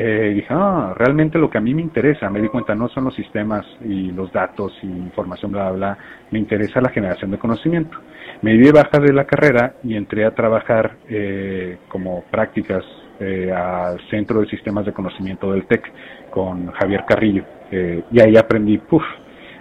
Eh, 0.00 0.32
dije, 0.32 0.46
ah, 0.50 0.94
realmente 0.96 1.38
lo 1.38 1.50
que 1.50 1.58
a 1.58 1.60
mí 1.60 1.74
me 1.74 1.82
interesa, 1.82 2.30
me 2.30 2.40
di 2.40 2.46
cuenta, 2.46 2.72
no 2.72 2.88
son 2.88 3.04
los 3.04 3.14
sistemas 3.14 3.66
y 3.84 4.12
los 4.12 4.32
datos 4.32 4.72
y 4.82 4.86
información, 4.86 5.50
bla, 5.50 5.70
bla, 5.70 5.76
bla, 5.76 5.98
me 6.30 6.38
interesa 6.38 6.80
la 6.80 6.90
generación 6.90 7.32
de 7.32 7.38
conocimiento. 7.38 7.98
Me 8.42 8.52
di 8.52 8.60
de 8.60 8.70
baja 8.70 9.00
de 9.00 9.12
la 9.12 9.24
carrera 9.24 9.74
y 9.82 9.96
entré 9.96 10.24
a 10.24 10.30
trabajar 10.30 10.98
eh, 11.08 11.78
como 11.88 12.22
prácticas 12.30 12.84
eh, 13.18 13.50
al 13.52 13.98
Centro 14.10 14.40
de 14.40 14.46
Sistemas 14.46 14.86
de 14.86 14.92
Conocimiento 14.92 15.50
del 15.50 15.66
TEC 15.66 15.92
con 16.30 16.70
Javier 16.70 17.04
Carrillo. 17.04 17.44
Eh, 17.72 18.04
y 18.12 18.20
ahí 18.20 18.36
aprendí, 18.36 18.78
puff, 18.78 19.02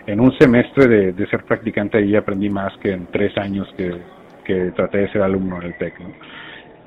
en 0.06 0.20
un 0.20 0.32
semestre 0.38 1.14
de, 1.14 1.28
ser 1.28 1.44
practicante 1.46 1.98
ahí 1.98 2.16
aprendí 2.16 2.50
más 2.50 2.78
que 2.78 2.92
en 2.92 3.08
tres 3.08 3.36
años 3.38 3.68
que, 3.76 3.92
que 4.46 4.72
traté 4.76 5.00
de 5.00 5.12
ser 5.12 5.24
alumno 5.24 5.58
en 5.58 5.64
el 5.64 5.78
TEC. 5.80 5.96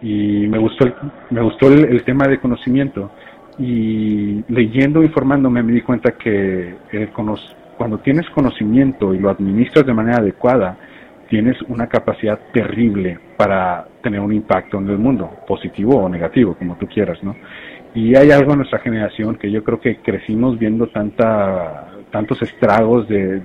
Y 0.03 0.47
me 0.47 0.59
gustó, 0.59 0.87
el, 0.87 0.95
me 1.31 1.43
gustó 1.43 1.69
el, 1.69 2.03
tema 2.05 2.27
de 2.27 2.39
conocimiento 2.39 3.11
y 3.59 4.43
leyendo, 4.49 5.03
informándome, 5.03 5.63
me 5.63 5.73
di 5.73 5.83
cuenta 5.83 6.13
que 6.13 6.77
cuando 7.77 7.99
tienes 7.99 8.29
conocimiento 8.31 9.15
y 9.15 9.19
lo 9.19 9.31
administras 9.31 9.87
de 9.87 9.95
manera 9.95 10.19
adecuada, 10.19 10.77
tienes 11.29 11.57
una 11.69 11.87
capacidad 11.87 12.39
terrible 12.53 13.19
para 13.37 13.87
tener 14.03 14.21
un 14.21 14.33
impacto 14.33 14.79
en 14.79 14.89
el 14.89 14.99
mundo, 14.99 15.31
positivo 15.47 15.97
o 15.97 16.09
negativo, 16.09 16.55
como 16.55 16.77
tú 16.77 16.87
quieras, 16.87 17.23
¿no? 17.23 17.37
Y 17.95 18.15
hay 18.17 18.31
algo 18.31 18.53
en 18.53 18.59
nuestra 18.59 18.79
generación 18.81 19.37
que 19.37 19.51
yo 19.51 19.65
creo 19.65 19.81
que 19.81 19.97
crecimos 19.99 20.59
viendo 20.59 20.89
tanta, 20.89 21.89
tantos 22.11 22.41
estragos 22.43 23.09
de, 23.09 23.41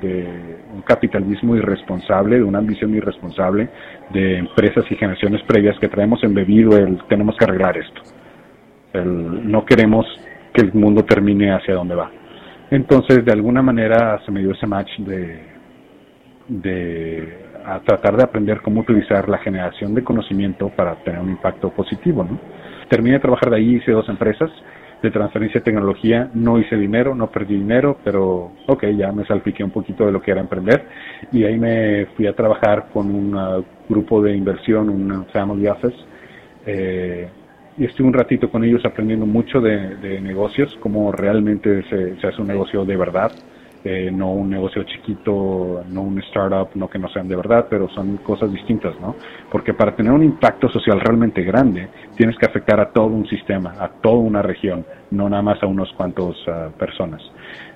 un 0.73 0.81
capitalismo 0.81 1.55
irresponsable, 1.55 2.37
de 2.37 2.43
una 2.43 2.59
ambición 2.59 2.93
irresponsable, 2.93 3.69
de 4.11 4.37
empresas 4.37 4.85
y 4.89 4.95
generaciones 4.95 5.41
previas 5.43 5.77
que 5.79 5.87
traemos 5.87 6.23
embebido 6.23 6.77
el 6.77 6.97
tenemos 7.07 7.35
que 7.37 7.45
arreglar 7.45 7.77
esto. 7.77 8.01
El, 8.95 9.49
no 9.49 9.65
queremos 9.65 10.05
que 10.53 10.61
el 10.61 10.73
mundo 10.73 11.03
termine 11.03 11.53
hacia 11.53 11.75
donde 11.75 11.95
va. 11.95 12.11
Entonces, 12.71 13.23
de 13.23 13.31
alguna 13.31 13.61
manera 13.61 14.19
se 14.25 14.31
me 14.31 14.41
dio 14.41 14.51
ese 14.51 14.65
match 14.65 14.89
de, 14.99 15.39
de 16.47 17.45
a 17.65 17.79
tratar 17.79 18.15
de 18.15 18.23
aprender 18.23 18.61
cómo 18.61 18.81
utilizar 18.81 19.27
la 19.27 19.39
generación 19.39 19.93
de 19.95 20.03
conocimiento 20.03 20.69
para 20.69 20.95
tener 21.03 21.19
un 21.19 21.31
impacto 21.31 21.69
positivo. 21.71 22.23
¿no? 22.23 22.39
Terminé 22.89 23.15
de 23.15 23.21
trabajar 23.21 23.49
de 23.49 23.57
ahí, 23.57 23.75
hice 23.75 23.91
dos 23.91 24.07
empresas 24.07 24.51
de 25.01 25.11
transferencia 25.11 25.59
de 25.59 25.65
tecnología, 25.65 26.29
no 26.33 26.57
hice 26.57 26.75
dinero, 26.77 27.13
no 27.13 27.29
perdí 27.29 27.55
dinero, 27.55 27.97
pero 28.03 28.51
ok, 28.67 28.85
ya 28.97 29.11
me 29.11 29.25
salpiqué 29.25 29.63
un 29.63 29.71
poquito 29.71 30.05
de 30.05 30.11
lo 30.11 30.21
que 30.21 30.31
era 30.31 30.41
emprender 30.41 30.85
y 31.31 31.43
ahí 31.43 31.57
me 31.59 32.07
fui 32.15 32.27
a 32.27 32.33
trabajar 32.33 32.87
con 32.93 33.13
un 33.13 33.35
uh, 33.35 33.63
grupo 33.89 34.21
de 34.21 34.35
inversión, 34.35 34.89
un 34.89 35.25
family 35.27 35.67
office, 35.67 35.95
eh, 36.65 37.27
y 37.77 37.85
estuve 37.85 38.07
un 38.07 38.13
ratito 38.13 38.49
con 38.49 38.63
ellos 38.63 38.83
aprendiendo 38.85 39.25
mucho 39.25 39.59
de, 39.61 40.19
negocios, 40.21 40.75
cómo 40.79 41.11
realmente 41.11 41.83
se, 41.89 42.19
se 42.19 42.27
hace 42.27 42.41
un 42.41 42.47
negocio 42.47 42.85
de 42.85 42.95
verdad 42.95 43.31
este, 43.85 44.11
no 44.11 44.31
un 44.31 44.49
negocio 44.49 44.83
chiquito, 44.83 45.83
no 45.91 46.01
un 46.01 46.17
startup, 46.23 46.69
no 46.73 46.89
que 46.89 46.97
no 46.97 47.07
sean 47.09 47.27
de 47.27 47.35
verdad, 47.35 47.67
pero 47.69 47.87
son 47.89 48.17
cosas 48.17 48.51
distintas, 48.51 48.99
¿no? 48.99 49.15
Porque 49.51 49.75
para 49.75 49.95
tener 49.95 50.11
un 50.11 50.23
impacto 50.23 50.67
social 50.69 50.99
realmente 50.99 51.43
grande, 51.43 51.87
tienes 52.17 52.35
que 52.39 52.47
afectar 52.47 52.79
a 52.79 52.89
todo 52.89 53.05
un 53.05 53.27
sistema, 53.27 53.75
a 53.79 53.89
toda 54.01 54.15
una 54.15 54.41
región, 54.41 54.83
no 55.11 55.29
nada 55.29 55.43
más 55.43 55.61
a 55.61 55.67
unos 55.67 55.93
cuantos 55.93 56.35
ah, 56.47 56.69
personas. 56.79 57.21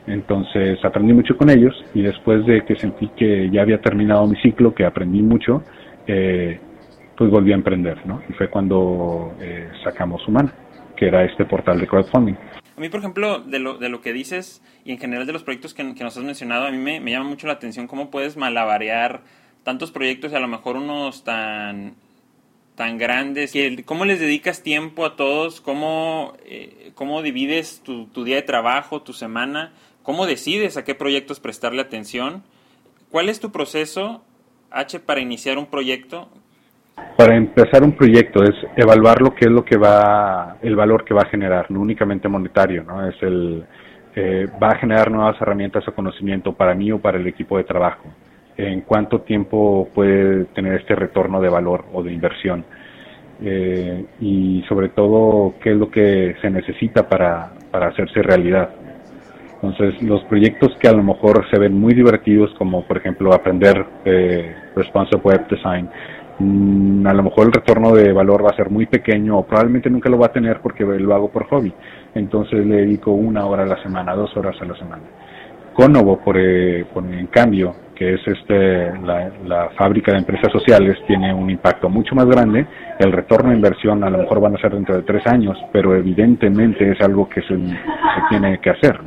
Entonces 0.08 0.84
aprendí 0.84 1.14
mucho 1.14 1.38
con 1.38 1.52
ellos 1.52 1.76
y 1.94 2.02
después 2.02 2.44
de 2.48 2.66
que 2.66 2.76
sentí 2.76 3.10
que 3.10 3.48
ya 3.52 3.62
había 3.62 3.80
terminado 3.80 4.26
mi 4.26 4.36
ciclo, 4.38 4.74
que 4.74 4.86
aprendí 4.86 5.22
mucho, 5.22 5.62
eh, 6.08 6.60
pues 7.20 7.30
volví 7.30 7.52
a 7.52 7.56
emprender, 7.56 8.08
¿no? 8.08 8.24
Y 8.30 8.34
fue 8.34 8.50
cuando 8.50 9.36
eh, 9.42 9.70
sacamos 9.84 10.26
Humana, 10.26 10.54
que 10.96 11.08
era 11.08 11.26
este 11.26 11.44
portal 11.44 11.78
de 11.78 11.86
crowdfunding. 11.86 12.36
A 12.78 12.80
mí, 12.80 12.88
por 12.88 13.02
ejemplo, 13.02 13.40
de 13.40 13.60
lo, 13.60 13.78
de 13.78 13.90
lo 13.90 14.00
que 14.00 14.14
dices 14.14 14.64
y 14.86 14.94
en 14.94 15.00
general 15.00 15.28
de 15.28 15.34
los 15.34 15.44
proyectos 15.44 15.74
que, 15.74 15.84
nos 15.84 16.16
has 16.16 16.24
mencionado, 16.24 16.66
a 16.66 16.72
mí 16.72 16.78
me, 16.78 17.12
llama 17.12 17.28
mucho 17.28 17.46
la 17.46 17.54
atención 17.54 17.88
cómo 17.88 18.10
puedes 18.10 18.38
malabarear 18.38 19.24
tantos 19.64 19.92
proyectos 19.92 20.32
y 20.32 20.36
a 20.36 20.40
lo 20.40 20.48
mejor 20.48 20.78
unos 20.78 21.26
tan, 21.26 21.96
tan 22.76 22.98
grandes. 22.98 23.52
¿Cómo 23.84 24.06
les 24.06 24.22
dedicas 24.22 24.64
tiempo 24.64 25.06
a 25.06 25.18
todos? 25.18 25.60
¿Cómo, 25.60 26.36
eh, 26.46 26.94
cómo 26.96 27.22
divides 27.22 27.82
tu, 27.84 28.06
tu 28.06 28.24
día 28.24 28.38
de 28.38 28.44
trabajo, 28.44 29.02
tu 29.02 29.12
semana? 29.12 29.74
¿Cómo 30.04 30.26
decides 30.26 30.78
a 30.78 30.86
qué 30.86 30.96
proyectos 30.96 31.42
prestarle 31.42 31.82
atención? 31.82 32.44
¿Cuál 33.12 33.28
es 33.28 33.42
tu 33.42 33.52
proceso, 33.52 34.24
H, 34.72 35.02
para 35.02 35.20
iniciar 35.20 35.58
un 35.58 35.66
proyecto? 35.66 36.30
Para 37.18 37.36
empezar 37.36 37.84
un 37.84 37.92
proyecto 37.92 38.44
es 38.44 38.56
evaluar 38.78 39.22
lo 39.22 39.36
que 39.36 39.46
es 39.46 39.52
lo 39.52 39.66
que 39.66 39.78
va, 39.78 40.56
el 40.62 40.76
valor 40.76 41.04
que 41.04 41.14
va 41.14 41.24
a 41.24 41.30
generar, 41.30 41.70
no 41.70 41.82
únicamente 41.82 42.30
monetario, 42.30 42.84
¿no? 42.84 43.06
Es 43.08 43.16
el, 43.22 43.66
eh, 44.16 44.48
va 44.62 44.70
a 44.70 44.78
generar 44.78 45.12
nuevas 45.12 45.40
herramientas 45.42 45.88
o 45.88 45.94
conocimiento 45.94 46.54
para 46.54 46.74
mí 46.74 46.92
o 46.92 47.00
para 47.00 47.18
el 47.18 47.28
equipo 47.28 47.58
de 47.58 47.66
trabajo. 47.66 48.06
En 48.58 48.82
cuánto 48.82 49.22
tiempo 49.22 49.90
puede 49.94 50.46
tener 50.46 50.80
este 50.80 50.96
retorno 50.96 51.42
de 51.42 51.50
valor 51.50 51.86
o 51.94 52.04
de 52.04 52.14
inversión. 52.14 52.66
Eh, 53.42 54.06
y 54.20 54.64
sobre 54.68 54.90
todo, 54.90 55.56
qué 55.62 55.72
es 55.72 55.78
lo 55.78 55.90
que 55.90 56.36
se 56.42 56.50
necesita 56.50 57.08
para, 57.08 57.52
para 57.72 57.88
hacerse 57.88 58.22
realidad. 58.22 58.70
Entonces, 59.62 60.02
los 60.02 60.24
proyectos 60.24 60.76
que 60.80 60.88
a 60.88 60.94
lo 60.94 61.04
mejor 61.04 61.46
se 61.50 61.60
ven 61.60 61.78
muy 61.78 61.94
divertidos, 61.94 62.54
como 62.58 62.86
por 62.86 62.98
ejemplo 62.98 63.34
aprender 63.34 63.86
eh, 64.06 64.56
Responsive 64.76 65.22
Web 65.22 65.48
Design, 65.50 65.90
Mm, 66.40 67.06
a 67.06 67.14
lo 67.14 67.24
mejor 67.24 67.48
el 67.48 67.52
retorno 67.52 67.94
de 67.94 68.14
valor 68.14 68.46
va 68.46 68.52
a 68.52 68.56
ser 68.56 68.70
muy 68.70 68.86
pequeño 68.86 69.38
o 69.38 69.46
probablemente 69.46 69.90
nunca 69.90 70.10
lo 70.10 70.18
va 70.18 70.28
a 70.28 70.32
tener 70.32 70.62
porque 70.62 70.86
lo 70.86 71.14
hago 71.14 71.30
por 71.30 71.48
hobby. 71.48 71.74
Entonces 72.16 72.66
le 72.66 72.78
dedico 72.78 73.12
una 73.12 73.46
hora 73.46 73.64
a 73.64 73.68
la 73.68 73.82
semana, 73.84 74.16
dos 74.16 74.36
horas 74.38 74.56
a 74.62 74.66
la 74.66 74.76
semana. 74.76 75.04
Conovo, 75.74 76.18
por, 76.20 76.38
eh, 76.38 76.86
en 76.96 77.28
cambio, 77.28 77.74
que 77.96 78.16
es 78.16 78.22
este 78.26 78.92
la, 79.02 79.70
fábrica 79.78 80.12
de 80.14 80.20
empresas 80.20 80.52
sociales, 80.52 80.98
tiene 81.08 81.34
un 81.34 81.50
impacto 81.50 81.90
mucho 81.90 82.16
más 82.16 82.26
grande. 82.26 82.66
El 83.00 83.12
retorno 83.12 83.50
de 83.50 83.56
inversión 83.56 84.04
a 84.04 84.10
lo 84.10 84.18
mejor 84.20 84.40
van 84.40 84.56
a 84.56 84.60
ser 84.60 84.74
dentro 84.74 84.96
de 84.96 85.04
tres 85.04 85.26
años, 85.28 85.58
pero 85.72 85.96
evidentemente 85.96 86.90
es 86.92 87.02
algo 87.02 87.28
que 87.28 87.42
se, 87.42 87.58
se 87.58 88.22
tiene 88.30 88.60
que 88.60 88.70
hacer. 88.70 89.00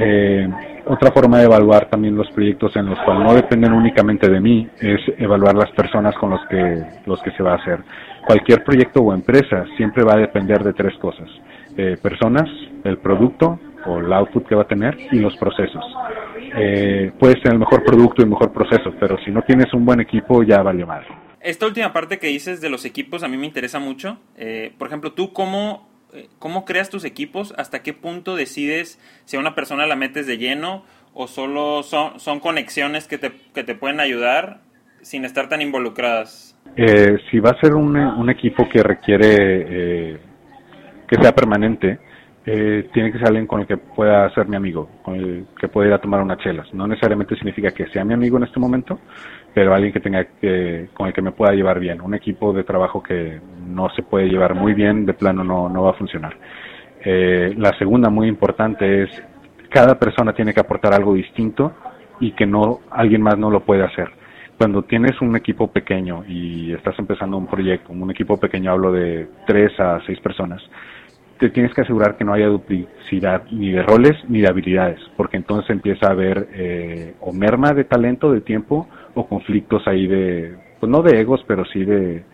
Eh, 0.00 0.48
otra 0.86 1.12
forma 1.12 1.38
de 1.38 1.44
evaluar 1.44 1.88
también 1.88 2.16
los 2.16 2.30
proyectos 2.32 2.74
en 2.76 2.86
los 2.86 2.98
cuales 3.00 3.24
no 3.24 3.34
dependen 3.34 3.72
únicamente 3.72 4.28
de 4.28 4.40
mí 4.40 4.68
es 4.80 5.00
evaluar 5.18 5.54
las 5.54 5.70
personas 5.70 6.14
con 6.16 6.30
los 6.30 6.40
que, 6.48 6.82
los 7.06 7.22
que 7.22 7.30
se 7.32 7.42
va 7.42 7.52
a 7.52 7.56
hacer. 7.56 7.78
Cualquier 8.26 8.64
proyecto 8.64 9.00
o 9.00 9.14
empresa 9.14 9.64
siempre 9.76 10.04
va 10.04 10.14
a 10.14 10.18
depender 10.18 10.62
de 10.62 10.72
tres 10.72 10.94
cosas. 10.98 11.28
Eh, 11.76 11.96
personas, 12.02 12.48
el 12.84 12.98
producto 12.98 13.58
o 13.86 13.98
el 13.98 14.12
output 14.12 14.46
que 14.46 14.54
va 14.54 14.62
a 14.62 14.68
tener 14.68 14.96
y 15.12 15.18
los 15.18 15.36
procesos. 15.36 15.84
Eh, 16.56 17.12
puedes 17.18 17.36
tener 17.42 17.54
el 17.54 17.60
mejor 17.60 17.82
producto 17.84 18.16
y 18.22 18.24
el 18.24 18.30
mejor 18.30 18.52
proceso, 18.52 18.92
pero 18.98 19.16
si 19.24 19.30
no 19.30 19.42
tienes 19.42 19.72
un 19.74 19.84
buen 19.84 20.00
equipo 20.00 20.42
ya 20.42 20.62
vale 20.62 20.84
mal. 20.84 21.04
Esta 21.40 21.66
última 21.66 21.92
parte 21.92 22.18
que 22.18 22.28
dices 22.28 22.60
de 22.60 22.70
los 22.70 22.84
equipos 22.84 23.22
a 23.22 23.28
mí 23.28 23.36
me 23.36 23.46
interesa 23.46 23.78
mucho. 23.78 24.18
Eh, 24.36 24.72
por 24.78 24.88
ejemplo, 24.88 25.12
¿tú 25.12 25.32
cómo 25.32 25.93
¿cómo 26.38 26.64
creas 26.64 26.90
tus 26.90 27.04
equipos? 27.04 27.54
¿Hasta 27.56 27.82
qué 27.82 27.92
punto 27.92 28.36
decides 28.36 29.00
si 29.24 29.36
a 29.36 29.40
una 29.40 29.54
persona 29.54 29.86
la 29.86 29.96
metes 29.96 30.26
de 30.26 30.38
lleno 30.38 30.84
o 31.12 31.26
solo 31.26 31.82
son, 31.82 32.20
son 32.20 32.40
conexiones 32.40 33.06
que 33.06 33.18
te, 33.18 33.32
que 33.54 33.64
te 33.64 33.74
pueden 33.74 34.00
ayudar 34.00 34.60
sin 35.02 35.24
estar 35.24 35.48
tan 35.48 35.62
involucradas? 35.62 36.58
Eh, 36.76 37.18
si 37.30 37.38
va 37.38 37.50
a 37.50 37.60
ser 37.60 37.74
un, 37.74 37.96
un 37.96 38.30
equipo 38.30 38.68
que 38.68 38.82
requiere 38.82 39.34
eh, 39.36 40.18
que 41.08 41.16
sea 41.20 41.32
permanente, 41.32 41.98
eh, 42.46 42.88
tiene 42.92 43.10
que 43.10 43.18
ser 43.18 43.28
alguien 43.28 43.46
con 43.46 43.60
el 43.60 43.66
que 43.66 43.78
pueda 43.78 44.28
ser 44.34 44.46
mi 44.48 44.56
amigo, 44.56 44.88
con 45.02 45.14
el 45.14 45.46
que 45.58 45.68
pueda 45.68 45.88
ir 45.88 45.94
a 45.94 46.00
tomar 46.00 46.20
unas 46.20 46.38
chelas. 46.38 46.72
No 46.74 46.86
necesariamente 46.86 47.36
significa 47.36 47.70
que 47.70 47.86
sea 47.86 48.04
mi 48.04 48.12
amigo 48.12 48.36
en 48.36 48.44
este 48.44 48.60
momento, 48.60 48.98
pero 49.54 49.72
alguien 49.72 49.92
que 49.92 50.00
tenga 50.00 50.24
que, 50.24 50.88
con 50.92 51.06
el 51.06 51.14
que 51.14 51.22
me 51.22 51.32
pueda 51.32 51.52
llevar 51.54 51.80
bien. 51.80 52.02
Un 52.02 52.14
equipo 52.14 52.52
de 52.52 52.64
trabajo 52.64 53.02
que 53.02 53.40
no 53.66 53.88
se 53.90 54.02
puede 54.02 54.28
llevar 54.28 54.54
muy 54.54 54.74
bien, 54.74 55.06
de 55.06 55.14
plano 55.14 55.42
no, 55.42 55.68
no 55.68 55.84
va 55.84 55.90
a 55.90 55.94
funcionar. 55.94 56.36
Eh, 57.02 57.54
la 57.56 57.76
segunda 57.78 58.10
muy 58.10 58.28
importante 58.28 59.04
es 59.04 59.22
cada 59.70 59.98
persona 59.98 60.32
tiene 60.32 60.52
que 60.52 60.60
aportar 60.60 60.94
algo 60.94 61.14
distinto 61.14 61.72
y 62.20 62.32
que 62.32 62.46
no 62.46 62.80
alguien 62.90 63.22
más 63.22 63.38
no 63.38 63.50
lo 63.50 63.60
puede 63.60 63.84
hacer. 63.84 64.10
Cuando 64.56 64.82
tienes 64.82 65.20
un 65.20 65.34
equipo 65.34 65.68
pequeño 65.68 66.24
y 66.28 66.72
estás 66.72 66.96
empezando 66.98 67.36
un 67.36 67.46
proyecto, 67.46 67.92
un 67.92 68.10
equipo 68.10 68.38
pequeño 68.38 68.70
hablo 68.70 68.92
de 68.92 69.26
tres 69.46 69.78
a 69.80 70.00
seis 70.06 70.20
personas, 70.20 70.62
te 71.44 71.50
tienes 71.50 71.74
que 71.74 71.82
asegurar 71.82 72.16
que 72.16 72.24
no 72.24 72.32
haya 72.32 72.46
duplicidad 72.46 73.42
ni 73.50 73.70
de 73.70 73.82
roles 73.82 74.16
ni 74.28 74.40
de 74.40 74.48
habilidades, 74.48 74.98
porque 75.14 75.36
entonces 75.36 75.68
empieza 75.68 76.06
a 76.06 76.12
haber 76.12 76.48
eh, 76.54 77.14
o 77.20 77.34
merma 77.34 77.74
de 77.74 77.84
talento, 77.84 78.32
de 78.32 78.40
tiempo, 78.40 78.88
o 79.12 79.28
conflictos 79.28 79.86
ahí 79.86 80.06
de, 80.06 80.56
pues 80.80 80.90
no 80.90 81.02
de 81.02 81.20
egos, 81.20 81.44
pero 81.46 81.66
sí 81.66 81.84
de, 81.84 82.24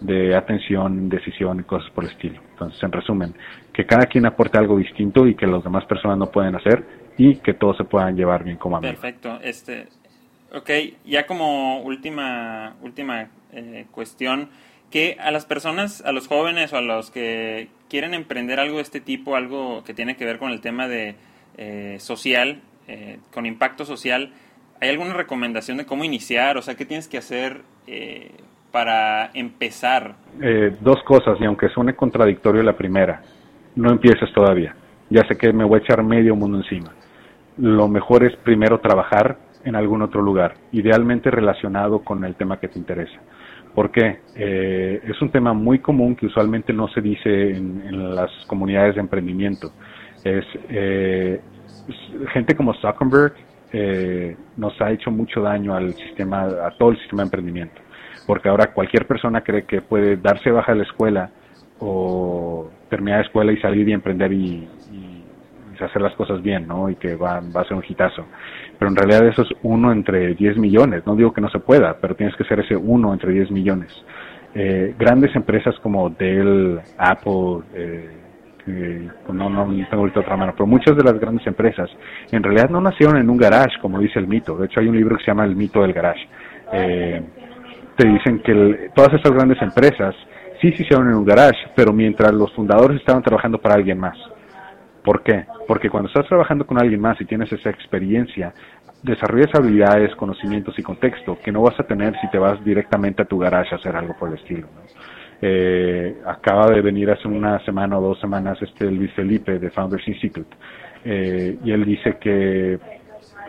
de 0.00 0.34
atención, 0.34 1.10
decisión 1.10 1.60
y 1.60 1.64
cosas 1.64 1.90
por 1.90 2.04
el 2.04 2.10
estilo. 2.12 2.40
Entonces, 2.52 2.82
en 2.82 2.90
resumen, 2.90 3.34
que 3.70 3.84
cada 3.84 4.06
quien 4.06 4.24
aporte 4.24 4.56
algo 4.56 4.78
distinto 4.78 5.26
y 5.26 5.34
que 5.34 5.46
las 5.46 5.62
demás 5.62 5.84
personas 5.84 6.16
no 6.16 6.30
pueden 6.30 6.54
hacer 6.54 6.82
y 7.18 7.36
que 7.36 7.52
todos 7.52 7.76
se 7.76 7.84
puedan 7.84 8.16
llevar 8.16 8.44
bien 8.44 8.56
como 8.56 8.78
amigos. 8.78 8.96
Perfecto. 8.96 9.40
Este, 9.42 9.88
ok, 10.54 10.70
ya 11.04 11.26
como 11.26 11.82
última, 11.82 12.76
última 12.80 13.28
eh, 13.52 13.84
cuestión, 13.90 14.48
que 14.94 15.16
a 15.18 15.32
las 15.32 15.44
personas, 15.44 16.04
a 16.06 16.12
los 16.12 16.28
jóvenes 16.28 16.72
o 16.72 16.76
a 16.76 16.80
los 16.80 17.10
que 17.10 17.66
quieren 17.90 18.14
emprender 18.14 18.60
algo 18.60 18.76
de 18.76 18.82
este 18.82 19.00
tipo, 19.00 19.34
algo 19.34 19.82
que 19.82 19.92
tiene 19.92 20.14
que 20.16 20.24
ver 20.24 20.38
con 20.38 20.52
el 20.52 20.60
tema 20.60 20.86
de 20.86 21.16
eh, 21.58 21.96
social, 21.98 22.60
eh, 22.86 23.18
con 23.32 23.44
impacto 23.44 23.84
social, 23.84 24.30
¿hay 24.80 24.90
alguna 24.90 25.12
recomendación 25.12 25.78
de 25.78 25.84
cómo 25.84 26.04
iniciar? 26.04 26.58
O 26.58 26.62
sea, 26.62 26.76
¿qué 26.76 26.84
tienes 26.84 27.08
que 27.08 27.18
hacer 27.18 27.62
para 28.70 29.32
empezar? 29.34 30.14
dos 30.80 31.02
cosas, 31.02 31.38
y 31.40 31.44
aunque 31.44 31.68
suene 31.70 31.96
contradictorio 31.96 32.62
la 32.62 32.76
primera, 32.76 33.20
no 33.74 33.90
empieces 33.90 34.32
todavía. 34.32 34.76
Ya 35.10 35.26
sé 35.26 35.36
que 35.36 35.52
me 35.52 35.64
voy 35.64 35.80
a 35.80 35.82
echar 35.82 36.04
medio 36.04 36.36
mundo 36.36 36.58
encima. 36.58 36.92
Lo 37.58 37.88
mejor 37.88 38.22
es 38.22 38.36
primero 38.44 38.78
trabajar 38.78 39.38
en 39.64 39.74
algún 39.74 40.02
otro 40.02 40.22
lugar, 40.22 40.54
idealmente 40.70 41.32
relacionado 41.32 42.04
con 42.04 42.24
el 42.24 42.36
tema 42.36 42.60
que 42.60 42.68
te 42.68 42.78
interesa. 42.78 43.18
¿Por 43.74 43.90
qué? 43.90 44.20
Eh, 44.36 45.00
es 45.04 45.20
un 45.20 45.30
tema 45.30 45.52
muy 45.52 45.80
común 45.80 46.14
que 46.14 46.26
usualmente 46.26 46.72
no 46.72 46.86
se 46.88 47.00
dice 47.00 47.56
en, 47.56 48.14
las 48.14 48.30
comunidades 48.46 48.94
de 48.94 49.00
emprendimiento. 49.00 49.72
Es 50.22 50.44
eh, 50.68 51.40
gente 52.32 52.54
como 52.54 52.72
Zuckerberg 52.74 53.34
eh, 53.72 54.36
nos 54.56 54.80
ha 54.80 54.92
hecho 54.92 55.10
mucho 55.10 55.40
daño 55.42 55.74
al 55.74 55.92
sistema, 55.94 56.44
a 56.44 56.70
todo 56.78 56.90
el 56.90 56.98
sistema 56.98 57.22
de 57.22 57.26
emprendimiento, 57.26 57.80
porque 58.26 58.48
ahora 58.48 58.72
cualquier 58.72 59.06
persona 59.06 59.40
cree 59.40 59.64
que 59.64 59.80
puede 59.80 60.16
darse 60.16 60.52
baja 60.52 60.72
de 60.72 60.78
la 60.78 60.84
escuela 60.84 61.30
o 61.80 62.70
terminar 62.88 63.18
la 63.20 63.26
escuela 63.26 63.52
y 63.52 63.60
salir 63.60 63.88
y 63.88 63.92
emprender 63.92 64.32
y, 64.32 64.68
hacer 65.80 66.00
las 66.00 66.14
cosas 66.14 66.40
bien, 66.40 66.66
¿no? 66.66 66.88
Y 66.88 66.94
que 66.94 67.14
va, 67.14 67.40
va 67.54 67.60
a 67.60 67.64
ser 67.64 67.74
un 67.74 67.84
hitazo. 67.86 68.24
Pero 68.78 68.90
en 68.90 68.96
realidad 68.96 69.26
eso 69.26 69.42
es 69.42 69.48
uno 69.62 69.92
entre 69.92 70.34
10 70.34 70.56
millones. 70.58 71.06
No 71.06 71.16
digo 71.16 71.32
que 71.32 71.40
no 71.40 71.50
se 71.50 71.58
pueda, 71.58 71.96
pero 72.00 72.14
tienes 72.14 72.36
que 72.36 72.44
ser 72.44 72.60
ese 72.60 72.76
uno 72.76 73.12
entre 73.12 73.32
10 73.32 73.50
millones. 73.50 73.90
Eh, 74.54 74.94
grandes 74.98 75.34
empresas 75.34 75.74
como 75.82 76.10
Dell, 76.10 76.80
Apple, 76.98 77.62
eh, 77.74 78.10
no, 78.66 79.50
no 79.50 79.66
tengo 79.66 80.02
ahorita 80.02 80.20
otra 80.20 80.36
mano, 80.36 80.52
pero 80.52 80.66
muchas 80.66 80.96
de 80.96 81.04
las 81.04 81.18
grandes 81.18 81.46
empresas 81.46 81.90
en 82.30 82.42
realidad 82.42 82.70
no 82.70 82.80
nacieron 82.80 83.16
en 83.18 83.28
un 83.28 83.36
garage, 83.36 83.78
como 83.80 83.98
dice 83.98 84.18
el 84.18 84.26
mito. 84.26 84.56
De 84.56 84.66
hecho, 84.66 84.80
hay 84.80 84.88
un 84.88 84.96
libro 84.96 85.16
que 85.16 85.24
se 85.24 85.30
llama 85.30 85.44
El 85.44 85.56
mito 85.56 85.82
del 85.82 85.92
garage. 85.92 86.26
Eh, 86.72 87.22
te 87.96 88.08
dicen 88.08 88.40
que 88.40 88.90
todas 88.94 89.12
esas 89.14 89.32
grandes 89.32 89.60
empresas 89.60 90.14
sí 90.60 90.72
se 90.72 90.82
hicieron 90.82 91.08
en 91.08 91.14
un 91.14 91.24
garage, 91.24 91.58
pero 91.74 91.92
mientras 91.92 92.32
los 92.32 92.52
fundadores 92.54 92.98
estaban 92.98 93.22
trabajando 93.22 93.58
para 93.58 93.74
alguien 93.74 93.98
más. 93.98 94.16
¿Por 95.04 95.22
qué? 95.22 95.44
Porque 95.68 95.90
cuando 95.90 96.08
estás 96.08 96.26
trabajando 96.26 96.66
con 96.66 96.80
alguien 96.80 97.00
más 97.00 97.20
y 97.20 97.26
tienes 97.26 97.52
esa 97.52 97.68
experiencia, 97.68 98.54
desarrollas 99.02 99.54
habilidades, 99.54 100.16
conocimientos 100.16 100.78
y 100.78 100.82
contexto 100.82 101.38
que 101.44 101.52
no 101.52 101.60
vas 101.60 101.78
a 101.78 101.82
tener 101.82 102.18
si 102.22 102.30
te 102.30 102.38
vas 102.38 102.64
directamente 102.64 103.20
a 103.22 103.26
tu 103.26 103.38
garage 103.38 103.74
a 103.74 103.78
hacer 103.78 103.94
algo 103.94 104.16
por 104.18 104.30
el 104.30 104.36
estilo. 104.36 104.66
Eh, 105.42 106.16
acaba 106.26 106.68
de 106.68 106.80
venir 106.80 107.10
hace 107.10 107.28
una 107.28 107.62
semana 107.66 107.98
o 107.98 108.00
dos 108.00 108.18
semanas 108.18 108.56
este 108.62 108.90
Luis 108.90 109.12
Felipe 109.12 109.58
de 109.58 109.70
Founders 109.70 110.08
Institute 110.08 110.56
eh, 111.04 111.58
y 111.62 111.70
él 111.70 111.84
dice 111.84 112.16
que 112.18 112.78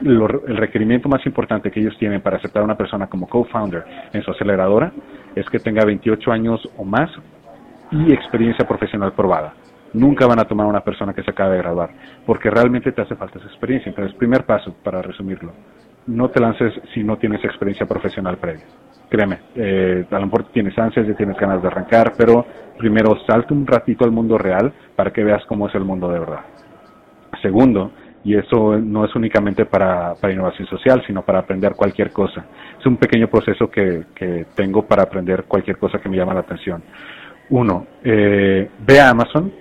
el 0.02 0.58
requerimiento 0.58 1.08
más 1.08 1.26
importante 1.26 1.72
que 1.72 1.80
ellos 1.80 1.96
tienen 1.98 2.20
para 2.20 2.36
aceptar 2.36 2.63
a 2.63 2.65
una 2.65 2.76
persona 2.76 3.08
como 3.08 3.30
co-founder 3.30 3.86
en 4.12 4.22
su 4.24 4.32
aceleradora 4.32 4.91
es 5.34 5.50
que 5.50 5.60
tenga 5.60 5.86
28 5.86 6.32
años 6.34 6.70
o 6.76 6.84
más 6.84 7.10
y 7.91 8.12
experiencia 8.12 8.68
profesional 8.68 9.13
probada 9.13 9.54
nunca 9.95 10.27
van 10.27 10.39
a 10.39 10.45
tomar 10.45 10.65
a 10.65 10.69
una 10.69 10.84
persona 10.84 11.13
que 11.13 11.23
se 11.23 11.31
acaba 11.31 11.51
de 11.51 11.58
graduar, 11.58 11.89
porque 12.25 12.49
realmente 12.49 12.91
te 12.91 13.01
hace 13.01 13.15
falta 13.15 13.39
esa 13.39 13.47
experiencia. 13.47 13.89
Entonces, 13.89 14.15
primer 14.15 14.45
paso, 14.45 14.75
para 14.84 15.01
resumirlo, 15.01 15.53
no 16.08 16.29
te 16.29 16.39
lances 16.39 16.73
si 16.93 17.03
no 17.03 17.17
tienes 17.17 17.43
experiencia 17.43 17.86
profesional 17.86 18.38
previa. 18.38 18.65
Créeme, 19.10 19.39
eh, 19.55 20.05
a 20.10 20.19
lo 20.19 20.25
mejor 20.25 20.45
tienes 20.51 20.77
ansias 20.77 21.08
y 21.08 21.13
tienes 21.13 21.38
ganas 21.38 21.62
de 21.62 21.67
arrancar, 21.67 22.13
pero 22.17 22.45
primero 22.77 23.17
salte 23.25 23.53
un 23.53 23.65
ratito 23.65 24.03
al 24.03 24.12
mundo 24.12 24.38
real 24.38 24.73
para 24.95 25.12
que 25.12 25.23
veas 25.23 25.43
cómo 25.45 25.67
es 25.67 25.75
el 25.75 25.84
mundo 25.84 26.10
de 26.10 26.19
verdad. 26.19 26.41
Segundo, 27.41 27.91
y 28.23 28.36
eso 28.36 28.77
no 28.79 29.05
es 29.05 29.15
únicamente 29.15 29.65
para, 29.65 30.15
para 30.15 30.34
innovación 30.34 30.67
social, 30.67 31.03
sino 31.05 31.21
para 31.21 31.39
aprender 31.39 31.73
cualquier 31.75 32.12
cosa. 32.12 32.45
Es 32.79 32.86
un 32.86 32.97
pequeño 32.97 33.27
proceso 33.27 33.69
que, 33.69 34.05
que 34.15 34.47
tengo 34.55 34.86
para 34.86 35.03
aprender 35.03 35.43
cualquier 35.43 35.77
cosa 35.77 35.99
que 35.99 36.10
me 36.10 36.17
llama 36.17 36.34
la 36.34 36.39
atención. 36.39 36.81
Uno, 37.51 37.86
eh, 38.03 38.67
ve 38.79 38.99
a 38.99 39.10
Amazon, 39.10 39.53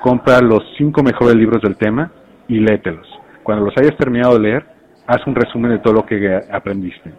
compra 0.00 0.40
los 0.40 0.62
cinco 0.76 1.02
mejores 1.02 1.36
libros 1.36 1.62
del 1.62 1.76
tema 1.76 2.10
y 2.48 2.60
léetelos. 2.60 3.06
Cuando 3.42 3.64
los 3.64 3.76
hayas 3.76 3.96
terminado 3.96 4.34
de 4.34 4.40
leer, 4.40 4.66
haz 5.06 5.26
un 5.26 5.34
resumen 5.34 5.70
de 5.70 5.78
todo 5.78 5.94
lo 5.94 6.06
que 6.06 6.40
aprendiste. 6.50 7.12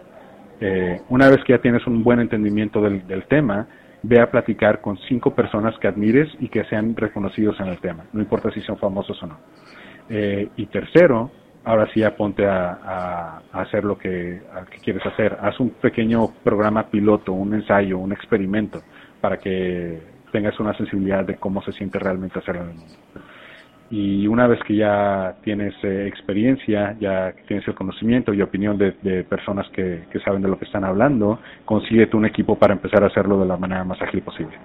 Eh, 0.60 1.00
una 1.08 1.28
vez 1.28 1.38
que 1.44 1.54
ya 1.54 1.58
tienes 1.60 1.86
un 1.86 2.04
buen 2.04 2.20
entendimiento 2.20 2.80
del, 2.80 3.24
tema, 3.28 3.66
ve 4.02 4.20
a 4.20 4.30
platicar 4.30 4.80
con 4.80 4.98
cinco 5.08 5.34
personas 5.34 5.76
que 5.78 5.88
admires 5.88 6.28
y 6.38 6.48
que 6.48 6.64
sean 6.64 6.94
reconocidos 6.94 7.58
en 7.60 7.68
el 7.68 7.78
tema, 7.78 8.04
no 8.12 8.20
importa 8.20 8.50
si 8.50 8.60
son 8.60 8.76
famosos 8.76 9.20
o 9.22 9.26
no. 9.26 9.38
Eh, 10.08 10.48
y 10.56 10.66
tercero, 10.66 11.30
ahora 11.64 11.88
sí 11.92 12.02
aponte 12.02 12.46
a, 12.46 12.72
a, 12.72 13.60
hacer 13.60 13.84
lo 13.84 13.96
que, 13.96 14.42
que, 14.70 14.78
quieres 14.78 15.04
hacer. 15.06 15.36
Haz 15.40 15.58
un 15.60 15.70
pequeño 15.70 16.28
programa 16.42 16.88
piloto, 16.88 17.32
un 17.32 17.54
ensayo, 17.54 17.98
un 17.98 18.12
experimento, 18.12 18.80
para 19.20 19.38
que 19.38 20.00
tengas 20.32 20.58
una 20.60 20.76
sensibilidad 20.76 21.24
de 21.24 21.36
cómo 21.36 21.62
se 21.62 21.72
siente 21.72 21.98
realmente 21.98 22.38
hacerlo 22.38 22.62
en 22.62 22.70
el 22.70 22.76
mundo. 22.76 22.94
Y 23.90 24.28
una 24.28 24.46
vez 24.46 24.60
que 24.64 24.76
ya 24.76 25.34
tienes 25.42 25.74
eh, 25.82 26.06
experiencia, 26.06 26.96
ya 27.00 27.34
tienes 27.48 27.66
el 27.66 27.74
conocimiento 27.74 28.32
y 28.32 28.40
opinión 28.40 28.78
de, 28.78 28.92
personas 29.24 29.68
que, 29.70 30.04
saben 30.24 30.42
de 30.42 30.48
lo 30.48 30.58
que 30.58 30.64
están 30.64 30.84
hablando, 30.84 31.40
consíguete 31.64 32.16
un 32.16 32.24
equipo 32.24 32.56
para 32.56 32.72
empezar 32.72 33.02
a 33.02 33.08
hacerlo 33.08 33.40
de 33.40 33.46
la 33.46 33.56
manera 33.56 33.82
más 33.82 34.00
ágil 34.00 34.22
posible. 34.22 34.56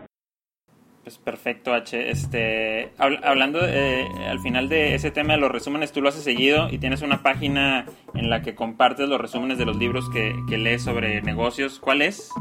Pues 1.04 1.18
perfecto, 1.18 1.74
H. 1.74 2.10
Este, 2.10 2.92
hablando 2.98 3.60
eh, 3.64 4.06
al 4.28 4.40
final 4.40 4.70
de 4.70 4.96
ese 4.96 5.10
tema 5.10 5.34
de 5.34 5.40
los 5.40 5.52
resúmenes, 5.52 5.92
tú 5.92 6.02
lo 6.02 6.10
has 6.10 6.16
seguido 6.16 6.70
y 6.70 6.78
tienes 6.78 7.02
una 7.02 7.24
página 7.24 7.86
en 8.14 8.30
la 8.30 8.42
que 8.42 8.54
compartes 8.54 9.10
los 9.10 9.20
resúmenes 9.20 9.58
de 9.58 9.66
los 9.66 9.78
libros 9.78 10.08
que, 10.12 10.34
que 10.48 10.58
lees 10.58 10.84
sobre 10.84 11.22
negocios. 11.24 11.80
¿Cuál 11.80 12.04
es? 12.04 12.32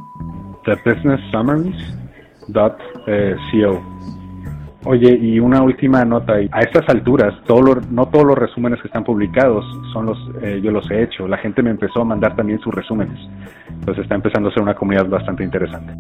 The 0.64 0.76
Business 0.84 1.20
Summaries 1.30 2.03
CO. 2.52 3.82
Oye, 4.86 5.18
y 5.18 5.40
una 5.40 5.62
última 5.62 6.04
nota, 6.04 6.34
a 6.34 6.60
estas 6.60 6.86
alturas, 6.88 7.32
no 7.90 8.06
todos 8.06 8.24
los 8.26 8.36
resúmenes 8.36 8.80
que 8.82 8.88
están 8.88 9.02
publicados 9.02 9.64
son 9.94 10.06
los, 10.06 10.18
eh, 10.42 10.60
yo 10.62 10.70
los 10.70 10.90
he 10.90 11.02
hecho, 11.02 11.26
la 11.26 11.38
gente 11.38 11.62
me 11.62 11.70
empezó 11.70 12.02
a 12.02 12.04
mandar 12.04 12.36
también 12.36 12.60
sus 12.60 12.74
resúmenes, 12.74 13.18
entonces 13.70 14.02
está 14.02 14.14
empezando 14.14 14.50
a 14.50 14.52
ser 14.52 14.62
una 14.62 14.74
comunidad 14.74 15.08
bastante 15.08 15.42
interesante. 15.42 15.94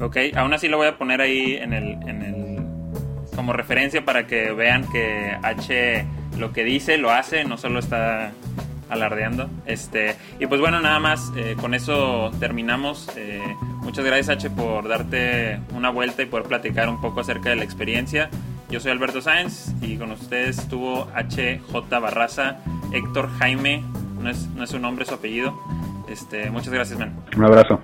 Ok, 0.00 0.16
aún 0.36 0.52
así 0.52 0.66
lo 0.68 0.78
voy 0.78 0.88
a 0.88 0.98
poner 0.98 1.20
ahí 1.20 1.54
en 1.54 1.72
el, 1.72 2.08
en 2.08 2.22
el, 2.22 3.36
como 3.36 3.52
referencia 3.52 4.04
para 4.04 4.26
que 4.26 4.50
vean 4.52 4.84
que 4.90 5.36
H 5.40 6.04
lo 6.36 6.52
que 6.52 6.64
dice 6.64 6.98
lo 6.98 7.12
hace, 7.12 7.44
no 7.44 7.56
solo 7.56 7.78
está 7.78 8.32
alardeando. 8.88 9.48
Este, 9.66 10.16
y 10.38 10.46
pues 10.46 10.60
bueno, 10.60 10.80
nada 10.80 10.98
más, 10.98 11.32
eh, 11.36 11.56
con 11.60 11.74
eso 11.74 12.30
terminamos. 12.40 13.08
Eh, 13.16 13.40
muchas 13.82 14.04
gracias 14.04 14.28
H 14.28 14.50
por 14.50 14.88
darte 14.88 15.60
una 15.74 15.90
vuelta 15.90 16.22
y 16.22 16.26
poder 16.26 16.46
platicar 16.46 16.88
un 16.88 17.00
poco 17.00 17.20
acerca 17.20 17.50
de 17.50 17.56
la 17.56 17.64
experiencia. 17.64 18.30
Yo 18.70 18.80
soy 18.80 18.92
Alberto 18.92 19.20
Sáenz 19.20 19.72
y 19.82 19.96
con 19.96 20.10
ustedes 20.10 20.58
estuvo 20.58 21.08
HJ 21.14 22.00
Barraza, 22.00 22.58
Héctor 22.92 23.30
Jaime, 23.38 23.84
no 24.20 24.30
es, 24.30 24.48
no 24.48 24.64
es 24.64 24.70
su 24.70 24.78
nombre, 24.78 25.04
es 25.04 25.08
su 25.08 25.14
apellido. 25.14 25.58
Este, 26.08 26.50
muchas 26.50 26.72
gracias, 26.72 26.98
man. 26.98 27.14
Un 27.36 27.44
abrazo. 27.44 27.80